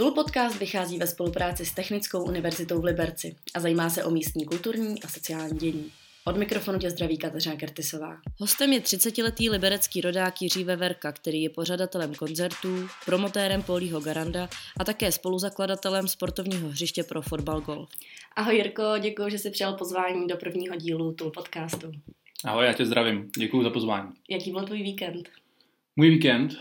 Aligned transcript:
Tool 0.00 0.10
podcast 0.10 0.60
vychází 0.60 0.98
ve 0.98 1.06
spolupráci 1.06 1.66
s 1.66 1.74
Technickou 1.74 2.24
univerzitou 2.24 2.80
v 2.80 2.84
Liberci 2.84 3.36
a 3.54 3.60
zajímá 3.60 3.90
se 3.90 4.04
o 4.04 4.10
místní 4.10 4.44
kulturní 4.44 5.02
a 5.02 5.08
sociální 5.08 5.58
dění. 5.58 5.90
Od 6.24 6.36
mikrofonu 6.36 6.78
tě 6.78 6.90
zdraví 6.90 7.18
Kateřina 7.18 7.56
Kertisová. 7.56 8.16
Hostem 8.38 8.72
je 8.72 8.80
30-letý 8.80 9.50
liberecký 9.50 10.00
rodák 10.00 10.42
Jiří 10.42 10.64
Veverka, 10.64 11.12
který 11.12 11.42
je 11.42 11.50
pořadatelem 11.50 12.14
koncertů, 12.14 12.88
promotérem 13.06 13.62
Polího 13.62 14.00
Garanda 14.00 14.48
a 14.80 14.84
také 14.84 15.12
spoluzakladatelem 15.12 16.08
sportovního 16.08 16.68
hřiště 16.68 17.02
pro 17.02 17.22
fotbal 17.22 17.60
golf. 17.60 17.88
Ahoj 18.36 18.56
Jirko, 18.56 18.82
děkuji, 19.00 19.30
že 19.30 19.38
jsi 19.38 19.50
přijal 19.50 19.72
pozvání 19.72 20.26
do 20.26 20.36
prvního 20.36 20.76
dílu 20.76 21.12
Tool 21.12 21.30
podcastu. 21.30 21.92
Ahoj, 22.44 22.66
já 22.66 22.72
tě 22.72 22.86
zdravím. 22.86 23.30
Děkuji 23.38 23.62
za 23.62 23.70
pozvání. 23.70 24.10
Jaký 24.30 24.50
byl 24.50 24.64
tvůj 24.64 24.82
víkend? 24.82 25.28
Můj 25.96 26.10
víkend? 26.10 26.52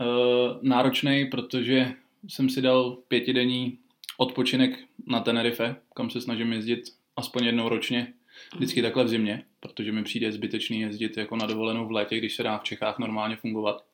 Uh, 0.00 0.58
náročný, 0.62 1.24
protože 1.24 1.94
jsem 2.28 2.48
si 2.48 2.62
dal 2.62 2.98
pětidenní 3.08 3.78
odpočinek 4.16 4.84
na 5.06 5.20
Tenerife, 5.20 5.76
kam 5.94 6.10
se 6.10 6.20
snažím 6.20 6.52
jezdit 6.52 6.84
aspoň 7.16 7.44
jednou 7.44 7.68
ročně, 7.68 8.12
vždycky 8.54 8.82
takhle 8.82 9.04
v 9.04 9.08
zimě, 9.08 9.44
protože 9.60 9.92
mi 9.92 10.04
přijde 10.04 10.32
zbytečný 10.32 10.80
jezdit 10.80 11.16
jako 11.16 11.36
na 11.36 11.46
dovolenou 11.46 11.86
v 11.86 11.90
létě, 11.90 12.18
když 12.18 12.34
se 12.34 12.42
dá 12.42 12.58
v 12.58 12.64
Čechách 12.64 12.98
normálně 12.98 13.36
fungovat. 13.36 13.84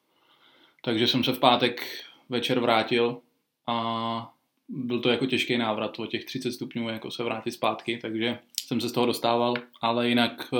Takže 0.83 1.07
jsem 1.07 1.25
se 1.25 1.33
v 1.33 1.39
pátek 1.39 2.05
večer 2.29 2.61
vrátil 2.61 3.21
a 3.67 4.35
byl 4.69 5.01
to 5.01 5.11
jako 5.11 5.27
těžký 5.27 5.59
návrat 5.59 5.99
o 5.99 6.07
těch 6.07 6.25
30 6.25 6.53
stupňů, 6.53 6.89
jako 6.89 7.11
se 7.11 7.23
vrátit 7.23 7.51
zpátky, 7.51 7.99
takže 8.03 8.39
jsem 8.67 8.81
se 8.81 8.89
z 8.89 8.93
toho 8.93 9.07
dostával, 9.07 9.55
ale 9.81 10.09
jinak 10.09 10.53
uh, 10.53 10.59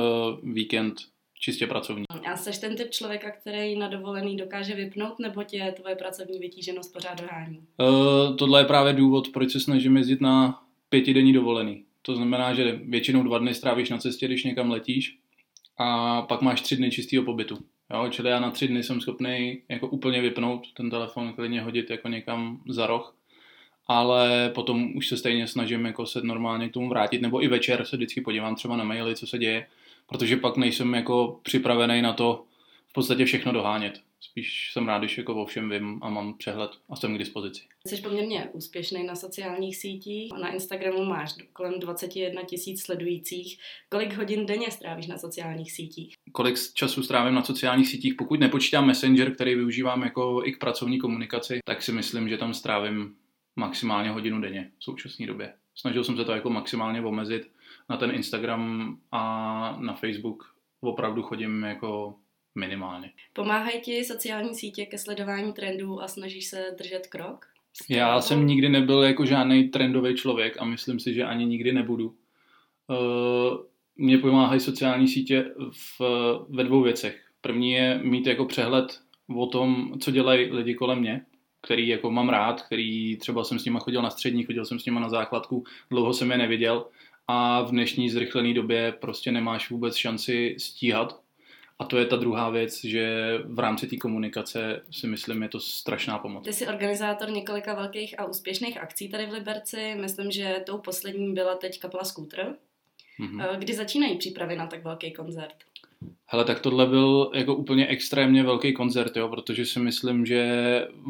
víkend 0.53 0.95
čistě 1.45 1.67
pracovní. 1.67 2.05
A 2.33 2.37
jsi 2.37 2.61
ten 2.61 2.77
typ 2.77 2.91
člověka, 2.91 3.31
který 3.31 3.79
na 3.79 3.89
dovolený 3.89 4.37
dokáže 4.37 4.75
vypnout, 4.75 5.19
nebo 5.19 5.43
tě 5.43 5.75
tvoje 5.77 5.97
pracovní 5.97 6.39
vytíženost 6.39 6.93
pořád 6.93 7.21
dohání? 7.21 7.59
Uh, 7.59 8.37
tohle 8.37 8.61
je 8.61 8.65
právě 8.65 8.93
důvod, 8.93 9.29
proč 9.29 9.53
se 9.53 9.61
snažím 9.61 9.97
jezdit 9.97 10.21
na 10.21 10.63
pětidenní 10.89 11.33
dovolený. 11.33 11.85
To 12.03 12.17
znamená, 12.17 12.55
že 12.55 12.81
většinou 12.85 13.23
dva 13.23 13.39
dny 13.39 13.55
strávíš 13.55 13.91
na 13.91 13.99
cestě, 13.99 14.27
když 14.27 14.45
někam 14.45 14.71
letíš 14.71 15.19
a 15.79 16.23
pak 16.23 16.43
máš 16.43 16.61
tři 16.61 16.77
dny 16.77 16.91
čistého 16.91 17.25
pobytu. 17.25 17.59
Jo, 17.95 18.09
čili 18.11 18.31
já 18.31 18.41
na 18.41 18.51
tři 18.51 18.69
dny 18.69 18.83
jsem 18.83 19.01
schopný 19.01 19.63
jako 19.69 19.89
úplně 19.89 20.21
vypnout 20.21 20.73
ten 20.77 20.91
telefon, 20.91 21.33
klidně 21.33 21.63
hodit 21.63 21.91
jako 21.91 22.09
někam 22.09 22.61
za 22.69 22.87
roh 22.87 23.17
ale 23.87 24.51
potom 24.55 24.97
už 24.97 25.09
se 25.09 25.17
stejně 25.17 25.47
snažím 25.47 25.87
jako 25.87 26.07
se 26.07 26.21
normálně 26.23 26.69
k 26.69 26.73
tomu 26.73 26.89
vrátit, 26.89 27.23
nebo 27.23 27.45
i 27.45 27.49
večer 27.49 27.85
se 27.85 27.97
vždycky 27.97 28.21
podívám 28.21 28.55
třeba 28.55 28.77
na 28.77 28.85
maily, 28.85 29.17
co 29.17 29.27
se 29.27 29.39
děje, 29.39 29.67
protože 30.07 30.37
pak 30.37 30.57
nejsem 30.57 30.95
jako 30.95 31.41
připravený 31.43 32.03
na 32.03 32.13
to 32.13 32.45
v 32.89 32.93
podstatě 32.93 33.25
všechno 33.25 33.53
dohánět. 33.53 34.01
Spíš 34.21 34.71
jsem 34.73 34.87
rád, 34.87 34.99
když 34.99 35.19
jako 35.19 35.43
o 35.43 35.47
všem 35.47 35.71
vím 35.71 35.99
a 36.03 36.11
mám 36.11 36.39
přehled 36.39 36.71
a 36.89 36.97
jsem 36.97 37.15
k 37.15 37.19
dispozici. 37.19 37.63
Jsi 37.87 38.03
poměrně 38.03 38.49
úspěšný 38.53 39.05
na 39.05 39.17
sociálních 39.17 39.77
sítích. 39.77 40.33
Na 40.41 40.53
Instagramu 40.53 41.05
máš 41.05 41.35
kolem 41.53 41.81
21 41.81 42.43
tisíc 42.43 42.83
sledujících. 42.83 43.59
Kolik 43.89 44.17
hodin 44.17 44.47
denně 44.47 44.71
strávíš 44.71 45.07
na 45.07 45.19
sociálních 45.19 45.73
sítích? 45.73 46.15
Kolik 46.33 46.57
času 46.75 47.03
strávím 47.03 47.35
na 47.35 47.45
sociálních 47.45 47.89
sítích? 47.89 48.15
Pokud 48.15 48.41
nepočítám 48.41 48.87
Messenger, 48.87 49.35
který 49.35 49.55
využívám 49.55 50.03
jako 50.03 50.43
i 50.45 50.53
k 50.53 50.59
pracovní 50.59 50.99
komunikaci, 50.99 51.59
tak 51.65 51.83
si 51.83 51.93
myslím, 51.93 52.29
že 52.29 52.39
tam 52.39 52.55
strávím 52.55 53.15
maximálně 53.57 54.11
hodinu 54.11 54.41
denně 54.41 54.71
v 54.79 54.85
současné 54.85 55.27
době. 55.27 55.55
Snažil 55.75 56.05
jsem 56.05 56.17
se 56.17 56.25
to 56.25 56.33
jako 56.33 56.51
maximálně 56.51 57.03
omezit. 57.03 57.51
Na 57.89 57.97
ten 57.97 58.11
Instagram 58.11 58.97
a 59.13 59.77
na 59.81 59.95
Facebook 59.95 60.55
opravdu 60.81 61.23
chodím 61.23 61.63
jako 61.63 62.15
minimálně. 62.55 63.13
Pomáhají 63.33 63.81
ti 63.81 64.05
sociální 64.05 64.55
sítě 64.55 64.87
ke 64.87 64.99
sledování 64.99 65.53
trendů 65.53 66.03
a 66.03 66.09
snažíš 66.09 66.47
se 66.47 66.67
držet 66.79 67.07
krok? 67.07 67.47
Já 67.89 68.21
jsem 68.21 68.47
nikdy 68.47 68.69
nebyl 68.69 69.03
jako 69.03 69.27
žádný 69.27 69.69
trendový 69.69 70.15
člověk 70.15 70.57
a 70.59 70.65
myslím 70.65 71.01
si, 71.01 71.15
že 71.15 71.25
ani 71.25 71.47
nikdy 71.47 71.73
nebudu. 71.73 72.15
Uh, 72.87 73.59
mě 73.97 74.19
pomáhají 74.19 74.61
sociální 74.61 75.09
sítě 75.09 75.45
v, 75.71 76.01
ve 76.49 76.65
dvou 76.65 76.83
věcech. 76.83 77.25
První 77.41 77.73
je 77.73 78.01
mít 78.03 78.27
jako 78.27 78.45
přehled 78.45 79.01
o 79.37 79.47
tom, 79.47 79.93
co 80.01 80.11
dělají 80.11 80.51
lidi 80.51 80.75
kolem 80.75 80.99
mě, 80.99 81.27
který 81.63 81.89
jako 81.89 82.11
mám 82.11 82.29
rád, 82.29 82.63
který 82.63 83.17
třeba 83.17 83.45
jsem 83.45 83.59
s 83.59 83.65
nima 83.65 83.81
chodil 83.81 84.03
na 84.03 84.11
střední, 84.11 84.45
chodil 84.45 84.65
jsem 84.65 84.79
s 84.79 84.87
nima 84.87 85.01
na 85.01 85.09
základku, 85.09 85.65
dlouho 85.91 86.13
jsem 86.13 86.31
je 86.31 86.39
neviděl 86.39 86.87
a 87.29 87.63
v 87.63 87.71
dnešní 87.71 88.11
zrychlené 88.11 88.55
době 88.55 88.93
prostě 88.93 89.33
nemáš 89.33 89.71
vůbec 89.71 89.97
šanci 89.97 90.57
stíhat. 90.59 91.21
A 91.79 91.85
to 91.85 91.99
je 91.99 92.07
ta 92.07 92.17
druhá 92.17 92.51
věc, 92.51 92.85
že 92.85 93.35
v 93.45 93.59
rámci 93.59 93.87
té 93.87 93.97
komunikace 93.97 94.83
si 94.91 95.07
myslím, 95.07 95.43
je 95.43 95.49
to 95.49 95.61
strašná 95.61 96.19
pomoc. 96.19 96.45
Ty 96.45 96.53
jsi 96.53 96.67
organizátor 96.67 97.31
několika 97.31 97.75
velkých 97.75 98.21
a 98.21 98.25
úspěšných 98.25 98.79
akcí 98.79 99.09
tady 99.09 99.27
v 99.27 99.33
Liberci. 99.33 99.95
Myslím, 100.01 100.31
že 100.31 100.63
tou 100.67 100.79
poslední 100.79 101.35
byla 101.35 101.55
teď 101.55 101.81
kapela 101.81 102.05
Scooter. 102.05 102.55
Mm-hmm. 103.21 103.59
Kdy 103.59 103.75
začínají 103.75 104.19
přípravy 104.19 104.57
na 104.57 104.67
tak 104.67 104.85
velký 104.85 105.13
koncert? 105.13 105.55
Hele, 106.27 106.45
tak 106.45 106.61
tohle 106.61 106.87
byl 106.87 107.31
jako 107.35 107.55
úplně 107.55 107.87
extrémně 107.87 108.43
velký 108.43 108.73
koncert, 108.73 109.17
jo, 109.17 109.29
protože 109.29 109.67
si 109.67 109.81
myslím, 109.81 110.27
že 110.27 110.45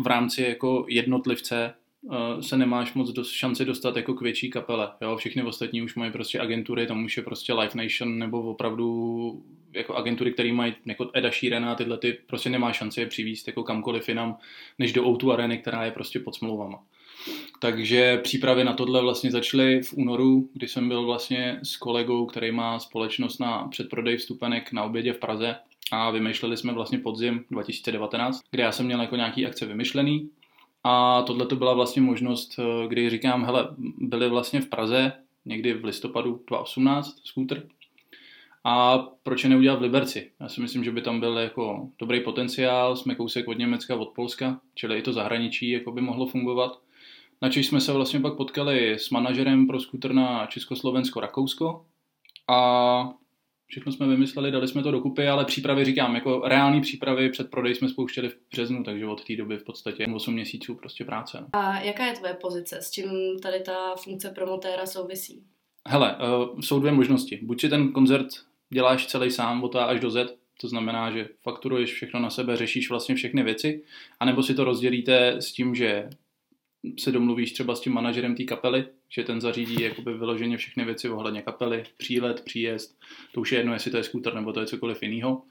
v 0.03 0.07
rámci 0.07 0.43
jako 0.43 0.85
jednotlivce 0.89 1.75
se 2.41 2.57
nemáš 2.57 2.95
moc 2.95 3.11
dost, 3.11 3.31
šanci 3.31 3.65
dostat 3.65 3.97
jako 3.97 4.15
k 4.15 4.21
větší 4.21 4.51
kapele. 4.51 4.89
Jo. 5.01 5.17
Všechny 5.17 5.43
ostatní 5.43 5.83
už 5.83 5.95
mají 5.95 6.13
prostě 6.13 6.41
agentury, 6.41 6.87
tam 6.87 7.05
už 7.05 7.17
je 7.17 7.23
prostě 7.23 7.53
Live 7.53 7.83
Nation 7.83 8.19
nebo 8.19 8.43
opravdu 8.43 9.43
jako 9.73 9.95
agentury, 9.95 10.33
které 10.33 10.53
mají 10.53 10.75
jako 10.87 11.11
Eda 11.15 11.31
Sheerana 11.31 11.73
a 11.73 11.75
tyhle, 11.75 11.99
ty 11.99 12.19
prostě 12.27 12.51
nemá 12.51 12.73
šanci 12.73 13.01
je 13.01 13.07
přivízt 13.07 13.47
jako 13.47 13.63
kamkoliv 13.63 14.09
jinam, 14.09 14.37
než 14.79 14.93
do 14.93 15.05
O2 15.05 15.33
Areny, 15.33 15.59
která 15.59 15.85
je 15.85 15.91
prostě 15.91 16.21
pod 16.21 16.35
smlouvama. 16.35 16.83
Takže 17.61 18.19
přípravy 18.19 18.65
na 18.65 18.73
tohle 18.73 19.03
vlastně 19.03 19.31
začaly 19.31 19.83
v 19.83 19.93
únoru, 19.93 20.49
kdy 20.53 20.69
jsem 20.69 20.89
byl 20.89 21.05
vlastně 21.05 21.61
s 21.63 21.77
kolegou, 21.77 22.27
který 22.27 22.53
má 22.53 22.79
společnost 22.79 23.39
na 23.39 23.69
předprodej 23.69 24.17
vstupenek 24.17 24.73
na 24.73 24.85
obědě 24.85 25.13
v 25.13 25.19
Praze 25.19 25.57
a 25.93 26.11
vymýšleli 26.11 26.57
jsme 26.57 26.73
vlastně 26.73 26.99
podzim 26.99 27.45
2019, 27.51 28.41
kde 28.51 28.63
já 28.63 28.73
jsem 28.73 28.87
měl 28.87 29.01
jako 29.01 29.17
nějaký 29.17 29.47
akce 29.47 29.67
vymyšlený 29.67 30.31
a 30.85 31.23
tohle 31.23 31.47
to 31.47 31.57
byla 31.57 31.75
vlastně 31.75 32.03
možnost, 32.03 32.61
kdy 32.89 33.11
říkám, 33.11 33.45
hele, 33.45 33.69
byli 33.99 34.29
vlastně 34.29 34.61
v 34.61 34.69
Praze 34.69 35.13
někdy 35.45 35.75
v 35.75 35.85
listopadu 35.85 36.31
2018 36.31 37.21
skútr 37.25 37.69
a 38.65 38.99
proč 39.23 39.45
je 39.45 39.51
neudělat 39.51 39.79
v 39.79 39.83
Liberci? 39.83 40.31
Já 40.41 40.49
si 40.49 40.61
myslím, 40.61 40.85
že 40.85 40.93
by 40.93 41.03
tam 41.03 41.21
byl 41.21 41.39
jako 41.39 41.89
dobrý 41.99 42.21
potenciál, 42.21 42.97
jsme 42.97 43.15
kousek 43.15 43.49
od 43.49 43.59
Německa, 43.59 43.97
od 43.97 44.09
Polska, 44.09 44.61
čili 44.75 44.99
i 44.99 45.03
to 45.03 45.13
zahraničí 45.13 45.71
jako 45.71 45.93
by 45.93 46.01
mohlo 46.01 46.27
fungovat. 46.27 46.79
Načež 47.43 47.67
jsme 47.67 47.81
se 47.81 47.93
vlastně 47.93 48.21
pak 48.21 48.37
potkali 48.37 48.93
s 48.93 49.11
manažerem 49.11 49.67
pro 49.67 49.81
skuter 49.81 50.13
na 50.13 50.47
Československo-Rakousko 50.47 51.85
a 52.49 53.11
všechno 53.73 53.93
jsme 53.93 54.07
vymysleli, 54.07 54.51
dali 54.51 54.69
jsme 54.69 54.83
to 54.83 54.91
dokupy, 54.91 55.29
ale 55.29 55.45
přípravy 55.45 55.85
říkám, 55.85 56.15
jako 56.15 56.43
reální 56.45 56.81
přípravy 56.81 57.31
před 57.31 57.51
prodej 57.51 57.75
jsme 57.75 57.89
spouštěli 57.89 58.29
v 58.29 58.37
březnu, 58.51 58.85
takže 58.85 59.07
od 59.07 59.25
té 59.25 59.37
doby 59.37 59.59
v 59.59 59.65
podstatě 59.65 60.07
8 60.15 60.35
měsíců 60.35 60.75
prostě 60.75 61.05
práce. 61.05 61.39
No. 61.41 61.47
A 61.53 61.81
jaká 61.81 62.07
je 62.07 62.13
tvoje 62.13 62.35
pozice? 62.35 62.79
S 62.83 62.91
čím 62.91 63.11
tady 63.43 63.61
ta 63.61 63.95
funkce 63.97 64.31
promotéra 64.31 64.87
souvisí? 64.87 65.43
Hele, 65.89 66.17
uh, 66.17 66.61
jsou 66.61 66.81
dvě 66.81 66.93
možnosti. 66.93 67.41
Buď 67.43 67.61
si 67.61 67.69
ten 67.69 67.93
koncert 67.93 68.27
děláš 68.71 69.07
celý 69.07 69.31
sám 69.31 69.65
od 69.65 69.77
A 69.77 69.85
až 69.85 70.01
do 70.01 70.11
Z, 70.11 70.37
to 70.61 70.69
znamená, 70.69 71.11
že 71.11 71.29
fakturuješ 71.43 71.93
všechno 71.93 72.21
na 72.21 72.31
sebe, 72.31 72.57
řešíš 72.57 72.91
vlastně 72.91 73.15
všechny 73.15 73.43
věci, 73.43 73.83
anebo 74.21 74.43
si 74.43 74.55
to 74.55 74.65
rozdělíte 74.65 75.29
s 75.29 75.53
tím, 75.53 75.75
že 75.75 76.11
se 76.99 77.13
domluvíš 77.13 77.53
třeba 77.53 77.75
s 77.75 77.81
tím 77.81 77.93
manažerem 77.93 78.37
té 78.37 78.45
kapely, 78.45 78.85
že 79.09 79.25
ten 79.25 79.41
zařídí 79.41 79.83
jakoby 79.83 80.15
vyloženě 80.15 80.57
všechny 80.57 80.85
věci 80.85 81.09
ohledně 81.09 81.43
kapely, 81.43 81.85
přílet, 81.97 82.41
příjezd, 82.45 82.99
to 83.33 83.41
už 83.41 83.53
je 83.53 83.59
jedno, 83.59 83.73
jestli 83.73 83.91
to 83.91 83.97
je 83.97 84.05
skúter 84.05 84.35
nebo 84.35 84.53
to 84.53 84.61
je 84.61 84.67
cokoliv 84.67 85.03
jiného. 85.03 85.43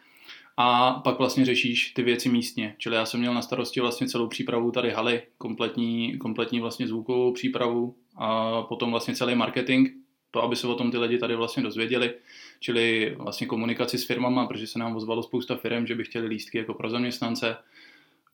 A 0.58 0.94
pak 0.94 1.18
vlastně 1.18 1.46
řešíš 1.46 1.92
ty 1.92 2.04
věci 2.04 2.30
místně. 2.30 2.76
Čili 2.78 2.96
já 2.96 3.06
jsem 3.06 3.20
měl 3.20 3.34
na 3.34 3.42
starosti 3.42 3.82
vlastně 3.82 4.08
celou 4.08 4.28
přípravu 4.28 4.72
tady 4.72 4.90
haly, 4.90 5.22
kompletní, 5.38 6.18
kompletní 6.18 6.60
vlastně 6.60 6.88
zvukovou 6.88 7.34
přípravu 7.34 7.96
a 8.16 8.62
potom 8.62 8.92
vlastně 8.92 9.16
celý 9.16 9.36
marketing, 9.36 9.90
to, 10.32 10.44
aby 10.44 10.56
se 10.56 10.68
o 10.68 10.76
tom 10.76 10.92
ty 10.92 10.98
lidi 10.98 11.18
tady 11.18 11.36
vlastně 11.36 11.64
dozvěděli, 11.64 12.14
čili 12.60 13.16
vlastně 13.18 13.48
komunikaci 13.48 13.98
s 13.98 14.06
firmama, 14.06 14.48
protože 14.48 14.68
se 14.68 14.80
nám 14.80 14.96
ozvalo 14.96 15.24
spousta 15.24 15.56
firm, 15.56 15.88
že 15.88 15.96
by 15.96 16.04
chtěli 16.04 16.28
lístky 16.28 16.58
jako 16.58 16.74
pro 16.74 16.90
zaměstnance, 16.90 17.58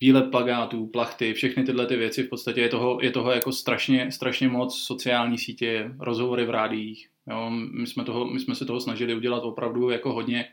výlet 0.01 0.31
plagátů, 0.31 0.87
plachty, 0.87 1.33
všechny 1.33 1.63
tyhle 1.63 1.85
ty 1.85 1.95
věci, 1.95 2.23
v 2.23 2.29
podstatě 2.29 2.61
je 2.61 2.69
toho, 2.69 2.99
je 3.01 3.11
toho 3.11 3.31
jako 3.31 3.51
strašně, 3.51 4.11
strašně 4.11 4.47
moc 4.47 4.79
sociální 4.79 5.37
sítě, 5.37 5.91
rozhovory 5.99 6.45
v 6.45 6.49
rádiích. 6.49 7.09
Jo, 7.29 7.49
my, 7.49 7.87
jsme 7.87 8.03
toho, 8.03 8.25
my 8.25 8.39
jsme 8.39 8.55
se 8.55 8.65
toho 8.65 8.79
snažili 8.79 9.15
udělat 9.15 9.43
opravdu 9.43 9.89
jako 9.89 10.13
hodně 10.13 10.45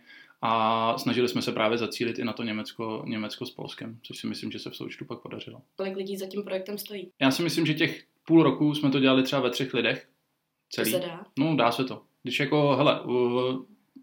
a 0.42 0.98
snažili 0.98 1.28
jsme 1.28 1.42
se 1.42 1.52
právě 1.52 1.78
zacílit 1.78 2.18
i 2.18 2.24
na 2.24 2.32
to 2.32 2.42
Německo, 2.42 3.04
Německo 3.06 3.46
s 3.46 3.50
Polskem, 3.50 3.98
což 4.02 4.18
si 4.18 4.26
myslím, 4.26 4.50
že 4.50 4.58
se 4.58 4.70
v 4.70 4.76
součtu 4.76 5.04
pak 5.04 5.18
podařilo. 5.22 5.60
Kolik 5.76 5.96
lidí 5.96 6.16
za 6.16 6.26
tím 6.26 6.42
projektem 6.42 6.78
stojí? 6.78 7.10
Já 7.20 7.30
si 7.30 7.42
myslím, 7.42 7.66
že 7.66 7.74
těch 7.74 8.04
půl 8.26 8.42
roku 8.42 8.74
jsme 8.74 8.90
to 8.90 9.00
dělali 9.00 9.22
třeba 9.22 9.42
ve 9.42 9.50
třech 9.50 9.74
lidech. 9.74 10.08
Celý. 10.70 10.92
To 10.92 10.98
se 10.98 11.06
dá? 11.06 11.24
No, 11.38 11.56
dá 11.56 11.72
se 11.72 11.84
to. 11.84 12.02
Když 12.22 12.40
jako, 12.40 12.76
hele, 12.76 13.00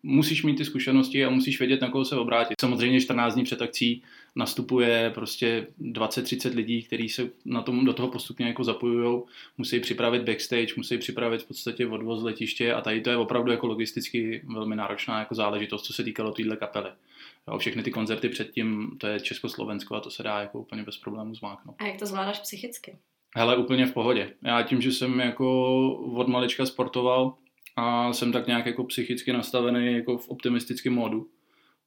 musíš 0.03 0.43
mít 0.43 0.55
ty 0.55 0.65
zkušenosti 0.65 1.25
a 1.25 1.29
musíš 1.29 1.59
vědět, 1.59 1.81
na 1.81 1.89
koho 1.89 2.05
se 2.05 2.15
obrátit. 2.15 2.55
Samozřejmě 2.61 3.01
14 3.01 3.33
dní 3.33 3.43
před 3.43 3.61
akcí 3.61 4.03
nastupuje 4.35 5.11
prostě 5.15 5.67
20-30 5.81 6.55
lidí, 6.55 6.83
kteří 6.83 7.09
se 7.09 7.29
na 7.45 7.61
tom, 7.61 7.85
do 7.85 7.93
toho 7.93 8.07
postupně 8.07 8.47
jako 8.47 8.63
zapojují, 8.63 9.21
musí 9.57 9.79
připravit 9.79 10.23
backstage, 10.23 10.73
musí 10.77 10.97
připravit 10.97 11.41
v 11.41 11.47
podstatě 11.47 11.87
odvoz 11.87 12.23
letiště 12.23 12.73
a 12.73 12.81
tady 12.81 13.01
to 13.01 13.09
je 13.09 13.17
opravdu 13.17 13.51
jako 13.51 13.67
logisticky 13.67 14.41
velmi 14.53 14.75
náročná 14.75 15.19
jako 15.19 15.35
záležitost, 15.35 15.83
co 15.83 15.93
se 15.93 16.03
týkalo 16.03 16.31
téhle 16.31 16.57
kapely. 16.57 16.89
Jo, 17.47 17.57
všechny 17.57 17.83
ty 17.83 17.91
koncerty 17.91 18.29
předtím, 18.29 18.97
to 18.97 19.07
je 19.07 19.19
Československo 19.19 19.95
a 19.95 19.99
to 19.99 20.11
se 20.11 20.23
dá 20.23 20.39
jako 20.39 20.59
úplně 20.59 20.83
bez 20.83 20.97
problémů 20.97 21.35
zmáknout. 21.35 21.75
A 21.79 21.87
jak 21.87 21.99
to 21.99 22.05
zvládáš 22.05 22.39
psychicky? 22.39 22.97
Hele, 23.35 23.57
úplně 23.57 23.85
v 23.85 23.93
pohodě. 23.93 24.33
Já 24.43 24.61
tím, 24.61 24.81
že 24.81 24.91
jsem 24.91 25.19
jako 25.19 25.87
od 25.95 26.27
malička 26.27 26.65
sportoval 26.65 27.33
a 27.75 28.13
jsem 28.13 28.31
tak 28.31 28.47
nějak 28.47 28.65
jako 28.65 28.83
psychicky 28.83 29.33
nastavený 29.33 29.93
jako 29.93 30.17
v 30.17 30.29
optimistickém 30.29 30.93
módu, 30.93 31.27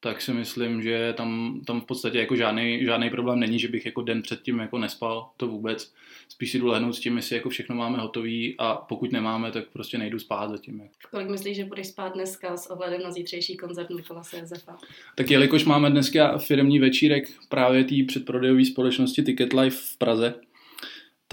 tak 0.04 0.22
si 0.22 0.32
myslím, 0.32 0.82
že 0.82 1.14
tam, 1.16 1.60
tam 1.66 1.80
v 1.80 1.84
podstatě 1.84 2.18
jako 2.18 2.36
žádný, 2.36 2.84
žádný 2.84 3.10
problém 3.10 3.40
není, 3.40 3.58
že 3.58 3.68
bych 3.68 3.86
jako 3.86 4.02
den 4.02 4.22
předtím 4.22 4.58
jako 4.58 4.78
nespal, 4.78 5.30
to 5.36 5.48
vůbec. 5.48 5.92
Spíš 6.28 6.50
si 6.50 6.58
jdu 6.58 6.66
lehnout 6.66 6.94
s 6.94 7.00
tím, 7.00 7.16
jestli 7.16 7.36
jako 7.36 7.48
všechno 7.48 7.76
máme 7.76 7.98
hotový 7.98 8.54
a 8.58 8.74
pokud 8.74 9.12
nemáme, 9.12 9.52
tak 9.52 9.64
prostě 9.72 9.98
nejdu 9.98 10.18
spát 10.18 10.50
zatím. 10.50 10.80
Jako. 10.80 10.92
Kolik 11.10 11.28
myslíš, 11.28 11.56
že 11.56 11.64
budeš 11.64 11.86
spát 11.86 12.14
dneska 12.14 12.56
s 12.56 12.70
ohledem 12.70 13.02
na 13.02 13.10
zítřejší 13.10 13.56
koncert 13.56 13.90
Nikolase 13.90 14.38
Josefa? 14.38 14.76
Tak 15.14 15.30
jelikož 15.30 15.64
máme 15.64 15.90
dneska 15.90 16.38
firmní 16.38 16.78
večírek 16.78 17.24
právě 17.48 17.84
té 17.84 17.94
předprodejové 18.08 18.64
společnosti 18.64 19.22
Ticket 19.22 19.52
Life 19.52 19.76
v 19.80 19.98
Praze, 19.98 20.34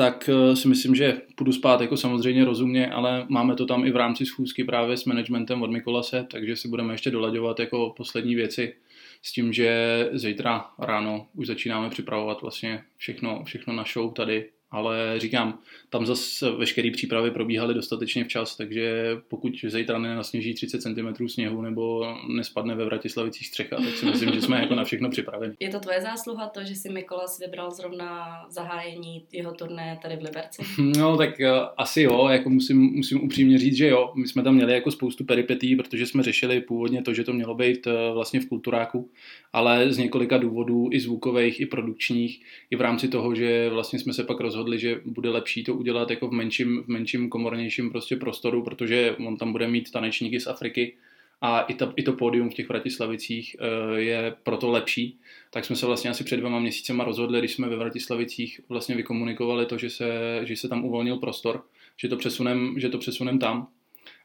tak 0.02 0.30
eh, 0.30 0.56
si 0.56 0.68
myslím, 0.68 0.96
že 0.96 1.22
půjdu 1.36 1.52
spát 1.52 1.82
jako 1.82 1.98
samozřejmě 1.98 2.46
rozumně, 2.46 2.88
ale 2.88 3.26
máme 3.30 3.56
to 3.56 3.66
tam 3.66 3.86
i 3.86 3.92
v 3.92 3.96
rámci 3.96 4.26
schůzky 4.26 4.64
právě 4.64 4.98
s 4.98 5.06
managementem 5.06 5.62
od 5.62 5.72
Mikolase, 5.72 6.28
takže 6.32 6.56
si 6.56 6.68
budeme 6.68 6.94
ještě 6.94 7.12
dolaďovat 7.12 7.60
jako 7.60 7.94
poslední 7.98 8.36
věci 8.36 8.74
s 9.22 9.32
tím, 9.32 9.54
že 9.54 10.10
zítra 10.14 10.66
ráno 10.80 11.28
už 11.34 11.48
začínáme 11.48 11.90
připravovat 11.90 12.42
vlastně 12.42 12.84
všechno, 12.98 13.44
všechno 13.46 13.74
na 13.74 13.84
show 13.94 14.14
tady 14.14 14.50
ale 14.72 15.14
říkám, 15.18 15.60
tam 15.90 16.06
zase 16.06 16.52
veškeré 16.52 16.92
přípravy 16.92 17.32
probíhaly 17.32 17.74
dostatečně 17.74 18.24
včas, 18.24 18.58
takže 18.58 19.18
pokud 19.28 19.54
zítra 19.68 20.00
nenasněží 20.00 20.54
30 20.54 20.82
cm 20.82 21.28
sněhu 21.28 21.62
nebo 21.62 22.16
nespadne 22.36 22.76
ve 22.76 22.86
Vratislavicích 22.86 23.48
střecha, 23.48 23.76
tak 23.76 23.98
si 23.98 24.06
myslím, 24.06 24.34
že 24.34 24.42
jsme 24.42 24.60
jako 24.62 24.76
na 24.76 24.84
všechno 24.84 25.10
připraveni. 25.10 25.54
Je 25.60 25.70
to 25.70 25.80
tvoje 25.80 26.02
zásluha 26.02 26.48
to, 26.48 26.64
že 26.64 26.76
si 26.76 26.90
Mikolas 26.90 27.40
vybral 27.40 27.72
zrovna 27.72 28.42
zahájení 28.50 29.26
jeho 29.32 29.54
turné 29.54 30.00
tady 30.02 30.16
v 30.16 30.22
Liberci? 30.22 30.62
No 31.02 31.18
tak 31.18 31.30
uh, 31.40 31.46
asi 31.78 32.02
jo, 32.02 32.28
jako 32.28 32.50
musím, 32.50 32.78
musím 32.78 33.24
upřímně 33.24 33.58
říct, 33.58 33.76
že 33.76 33.88
jo. 33.88 34.12
My 34.16 34.28
jsme 34.28 34.44
tam 34.44 34.56
měli 34.56 34.74
jako 34.74 34.92
spoustu 34.92 35.24
peripetí, 35.24 35.76
protože 35.76 36.06
jsme 36.06 36.24
řešili 36.24 36.62
původně 36.62 37.02
to, 37.02 37.14
že 37.14 37.24
to 37.24 37.34
mělo 37.34 37.56
být 37.56 37.88
uh, 37.88 37.94
vlastně 38.14 38.40
v 38.40 38.50
kulturáku, 38.50 39.10
ale 39.54 39.94
z 39.94 39.98
několika 39.98 40.38
důvodů 40.38 40.90
i 40.92 41.00
zvukových, 41.00 41.60
i 41.60 41.66
produkčních, 41.66 42.42
i 42.72 42.76
v 42.76 42.82
rámci 42.82 43.08
toho, 43.08 43.36
že 43.36 43.70
vlastně 43.70 44.00
jsme 44.00 44.14
se 44.14 44.24
pak 44.24 44.40
rozhodli 44.40 44.61
rozhodli, 44.62 44.80
že 44.80 45.02
bude 45.06 45.30
lepší 45.30 45.64
to 45.64 45.74
udělat 45.74 46.10
jako 46.10 46.28
v 46.28 46.32
menším, 46.32 46.84
v 46.84 46.88
menším 46.88 47.30
komornějším 47.30 47.92
prostě 47.92 48.16
prostoru, 48.16 48.64
protože 48.64 49.16
on 49.26 49.38
tam 49.38 49.52
bude 49.52 49.68
mít 49.68 49.92
tanečníky 49.92 50.40
z 50.40 50.48
Afriky 50.48 50.94
a 51.42 51.62
i, 51.62 51.74
ta, 51.74 51.94
i 51.96 52.04
to 52.04 52.14
pódium 52.14 52.50
v 52.50 52.54
těch 52.54 52.70
Vratislavicích 52.70 53.56
uh, 53.60 53.98
je 53.98 54.36
proto 54.44 54.70
lepší. 54.70 55.18
Tak 55.50 55.66
jsme 55.66 55.76
se 55.76 55.86
vlastně 55.86 56.10
asi 56.10 56.24
před 56.24 56.38
dvěma 56.38 56.60
měsícema 56.60 57.04
rozhodli, 57.04 57.40
když 57.40 57.54
jsme 57.54 57.70
ve 57.70 57.76
Vratislavicích 57.76 58.62
vlastně 58.70 58.96
vykomunikovali 58.96 59.66
to, 59.66 59.78
že 59.78 59.90
se, 59.90 60.40
že 60.44 60.56
se 60.56 60.70
tam 60.70 60.86
uvolnil 60.86 61.18
prostor, 61.18 61.64
že 61.98 62.08
to 62.08 62.18
přesunem, 62.18 62.76
že 62.78 62.90
to 62.90 62.98
přesunem 62.98 63.40
tam. 63.40 63.68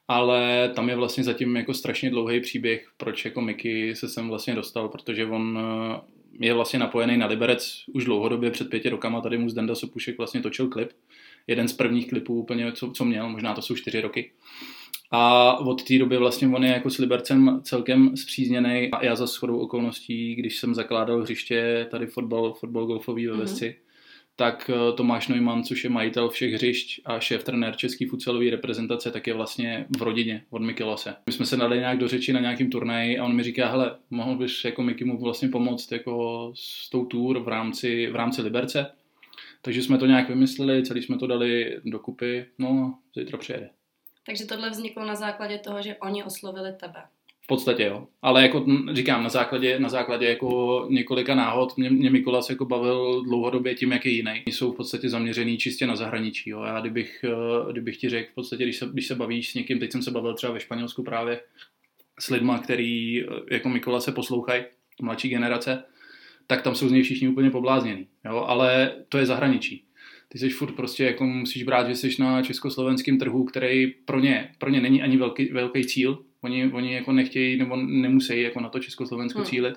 Ale 0.08 0.70
tam 0.74 0.88
je 0.88 0.96
vlastně 0.96 1.24
zatím 1.24 1.56
jako 1.56 1.74
strašně 1.74 2.10
dlouhý 2.10 2.40
příběh, 2.40 2.88
proč 2.96 3.24
jako 3.24 3.40
Miky 3.40 3.96
se 3.96 4.08
sem 4.08 4.28
vlastně 4.28 4.54
dostal, 4.54 4.88
protože 4.88 5.26
on 5.26 5.58
je 6.40 6.54
vlastně 6.54 6.78
napojený 6.78 7.16
na 7.16 7.26
Liberec 7.26 7.84
už 7.92 8.04
dlouhodobě, 8.04 8.50
před 8.50 8.70
pěti 8.70 8.88
rokama 8.88 9.20
tady 9.20 9.38
mu 9.38 9.48
Zdenda 9.48 9.74
Sopušek 9.74 10.18
vlastně 10.18 10.40
točil 10.40 10.68
klip. 10.68 10.90
Jeden 11.46 11.68
z 11.68 11.72
prvních 11.72 12.08
klipů 12.08 12.34
úplně, 12.34 12.72
co, 12.72 12.90
co 12.90 13.04
měl, 13.04 13.28
možná 13.28 13.54
to 13.54 13.62
jsou 13.62 13.74
čtyři 13.74 14.00
roky. 14.00 14.32
A 15.10 15.52
od 15.58 15.84
té 15.84 15.98
doby 15.98 16.16
vlastně 16.16 16.48
on 16.48 16.64
je 16.64 16.70
jako 16.70 16.90
s 16.90 16.98
Libercem 16.98 17.60
celkem 17.62 18.16
zpřízněný 18.16 18.90
a 18.92 19.04
já 19.04 19.16
za 19.16 19.26
shodou 19.26 19.58
okolností, 19.58 20.34
když 20.34 20.58
jsem 20.58 20.74
zakládal 20.74 21.22
hřiště 21.22 21.86
tady 21.90 22.06
fotbal, 22.06 22.52
fotbal 22.52 22.86
golfový 22.86 23.26
ve 23.26 23.32
mhm. 23.32 23.40
Vesci, 23.40 23.64
mm-hmm 23.64 23.85
tak 24.36 24.70
eh, 24.70 24.92
Tomáš 24.96 25.28
Neumann, 25.28 25.64
což 25.64 25.84
je 25.84 25.90
majitel 25.90 26.28
všech 26.28 26.52
hřišť 26.54 27.00
a 27.04 27.20
šéf 27.20 27.44
trenér 27.44 27.76
český 27.76 28.06
futsalové 28.06 28.50
reprezentace, 28.50 29.10
tak 29.10 29.26
je 29.26 29.34
vlastně 29.34 29.86
v 29.98 30.02
rodině 30.02 30.44
od 30.50 30.62
Mikilose. 30.62 31.16
My 31.26 31.32
jsme 31.32 31.46
se 31.46 31.56
dali 31.56 31.78
nějak 31.78 31.98
do 31.98 32.08
řeči 32.08 32.32
na 32.32 32.40
nějakým 32.40 32.70
turnaji 32.70 33.18
a 33.18 33.24
on 33.24 33.36
mi 33.36 33.42
říká, 33.42 33.70
hele, 33.70 33.96
mohl 34.10 34.36
bys 34.36 34.64
jako 34.64 34.82
Miky 34.82 35.04
mu 35.04 35.18
vlastně 35.18 35.48
pomoct 35.48 35.92
jako 35.92 36.52
s 36.56 36.90
tou 36.90 37.04
tour 37.04 37.38
v 37.38 37.48
rámci, 37.48 38.06
v 38.06 38.16
rámci 38.16 38.42
Liberce. 38.42 38.92
Takže 39.62 39.82
jsme 39.82 39.98
to 39.98 40.06
nějak 40.06 40.28
vymysleli, 40.28 40.82
celý 40.82 41.02
jsme 41.02 41.18
to 41.18 41.26
dali 41.26 41.80
dokupy, 41.84 42.46
no 42.58 42.68
a 42.68 43.20
zítra 43.20 43.38
přijede. 43.38 43.70
Takže 44.26 44.46
tohle 44.46 44.70
vzniklo 44.70 45.04
na 45.04 45.14
základě 45.14 45.58
toho, 45.58 45.82
že 45.82 45.96
oni 45.96 46.24
oslovili 46.24 46.72
tebe. 46.72 47.02
V 47.46 47.48
podstatě 47.48 47.82
jo. 47.84 48.06
Ale 48.22 48.43
jako 48.43 48.66
říkám, 48.93 49.22
na 49.22 49.28
základě, 49.28 49.78
na 49.78 49.88
základě 49.88 50.26
jako 50.26 50.87
několika 50.90 51.34
náhod 51.34 51.76
mě, 51.76 51.90
mě 51.90 52.10
Mikolas 52.10 52.50
jako 52.50 52.64
bavil 52.64 53.22
dlouhodobě 53.22 53.75
tím, 53.75 53.93
jak 53.93 54.06
je 54.06 54.12
jiný. 54.12 54.43
Jsou 54.46 54.72
v 54.72 54.76
podstatě 54.76 55.08
zaměřený 55.08 55.58
čistě 55.58 55.87
na 55.87 55.96
zahraničí. 55.96 56.50
Jo. 56.50 56.62
Já 56.62 56.81
kdybych, 56.81 57.25
eh, 57.25 57.72
kdybych 57.72 57.96
ti 57.96 58.08
řekl, 58.08 58.31
v 58.32 58.34
podstatě, 58.34 58.64
když 58.64 58.76
se, 58.76 58.87
když 58.93 59.06
se 59.06 59.14
bavíš 59.14 59.50
s 59.50 59.54
někým, 59.54 59.78
teď 59.78 59.93
jsem 59.93 60.02
se 60.02 60.10
bavil 60.10 60.34
třeba 60.34 60.52
ve 60.52 60.60
Španělsku 60.60 61.02
právě 61.02 61.40
s 62.20 62.31
lidma, 62.31 62.58
který 62.58 63.22
eh, 63.22 63.26
jako 63.50 63.69
Mikola 63.69 64.00
se 64.00 64.12
poslouchají, 64.12 64.64
mladší 65.02 65.28
generace, 65.28 65.84
tak 66.46 66.62
tam 66.62 66.75
jsou 66.75 66.88
z 66.88 66.93
něj 66.93 67.02
všichni 67.02 67.28
úplně 67.28 67.50
poblázněný. 67.50 68.06
Jo. 68.25 68.44
Ale 68.48 68.93
to 69.08 69.19
je 69.19 69.26
zahraničí 69.26 69.87
ty 70.28 70.38
jsi 70.38 70.48
furt 70.48 70.72
prostě 70.72 71.04
jako 71.04 71.25
musíš 71.25 71.62
brát, 71.62 71.88
že 71.88 71.94
jsi 71.94 72.22
na 72.22 72.43
československém 72.43 73.19
trhu, 73.19 73.44
který 73.44 73.87
pro 73.87 74.20
ně, 74.20 74.52
pro 74.58 74.70
ně 74.70 74.81
není 74.81 75.02
ani 75.02 75.16
velký, 75.16 75.44
velký 75.44 75.84
cíl, 75.84 76.19
Oni, 76.46 76.72
oni 76.72 76.94
jako 76.94 77.12
nechtějí 77.12 77.56
nebo 77.56 77.76
nemusí 77.76 78.43
jako 78.43 78.60
na 78.60 78.69
to 78.69 78.78
Československo 78.78 79.38
hmm. 79.38 79.46
cílit. 79.46 79.75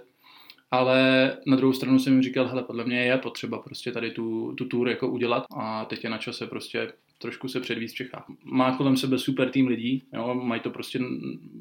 Ale 0.71 1.31
na 1.45 1.57
druhou 1.57 1.73
stranu 1.73 1.99
jsem 1.99 2.13
jim 2.13 2.21
říkal, 2.21 2.47
hele, 2.47 2.63
podle 2.63 2.83
mě 2.83 2.99
je 2.99 3.17
potřeba 3.17 3.59
prostě 3.59 3.91
tady 3.91 4.11
tu, 4.11 4.53
tu 4.57 4.65
tour 4.65 4.89
jako 4.89 5.07
udělat 5.07 5.45
a 5.57 5.85
teď 5.85 6.03
je 6.03 6.09
na 6.09 6.17
čase 6.17 6.47
prostě 6.47 6.93
trošku 7.17 7.47
se 7.47 7.59
předvíct 7.59 7.93
v 7.93 7.95
Čechách. 7.95 8.25
Má 8.43 8.77
kolem 8.77 8.97
sebe 8.97 9.17
super 9.17 9.49
tým 9.49 9.67
lidí, 9.67 10.03
jo, 10.13 10.33
mají 10.33 10.61
to 10.61 10.69
prostě 10.69 10.99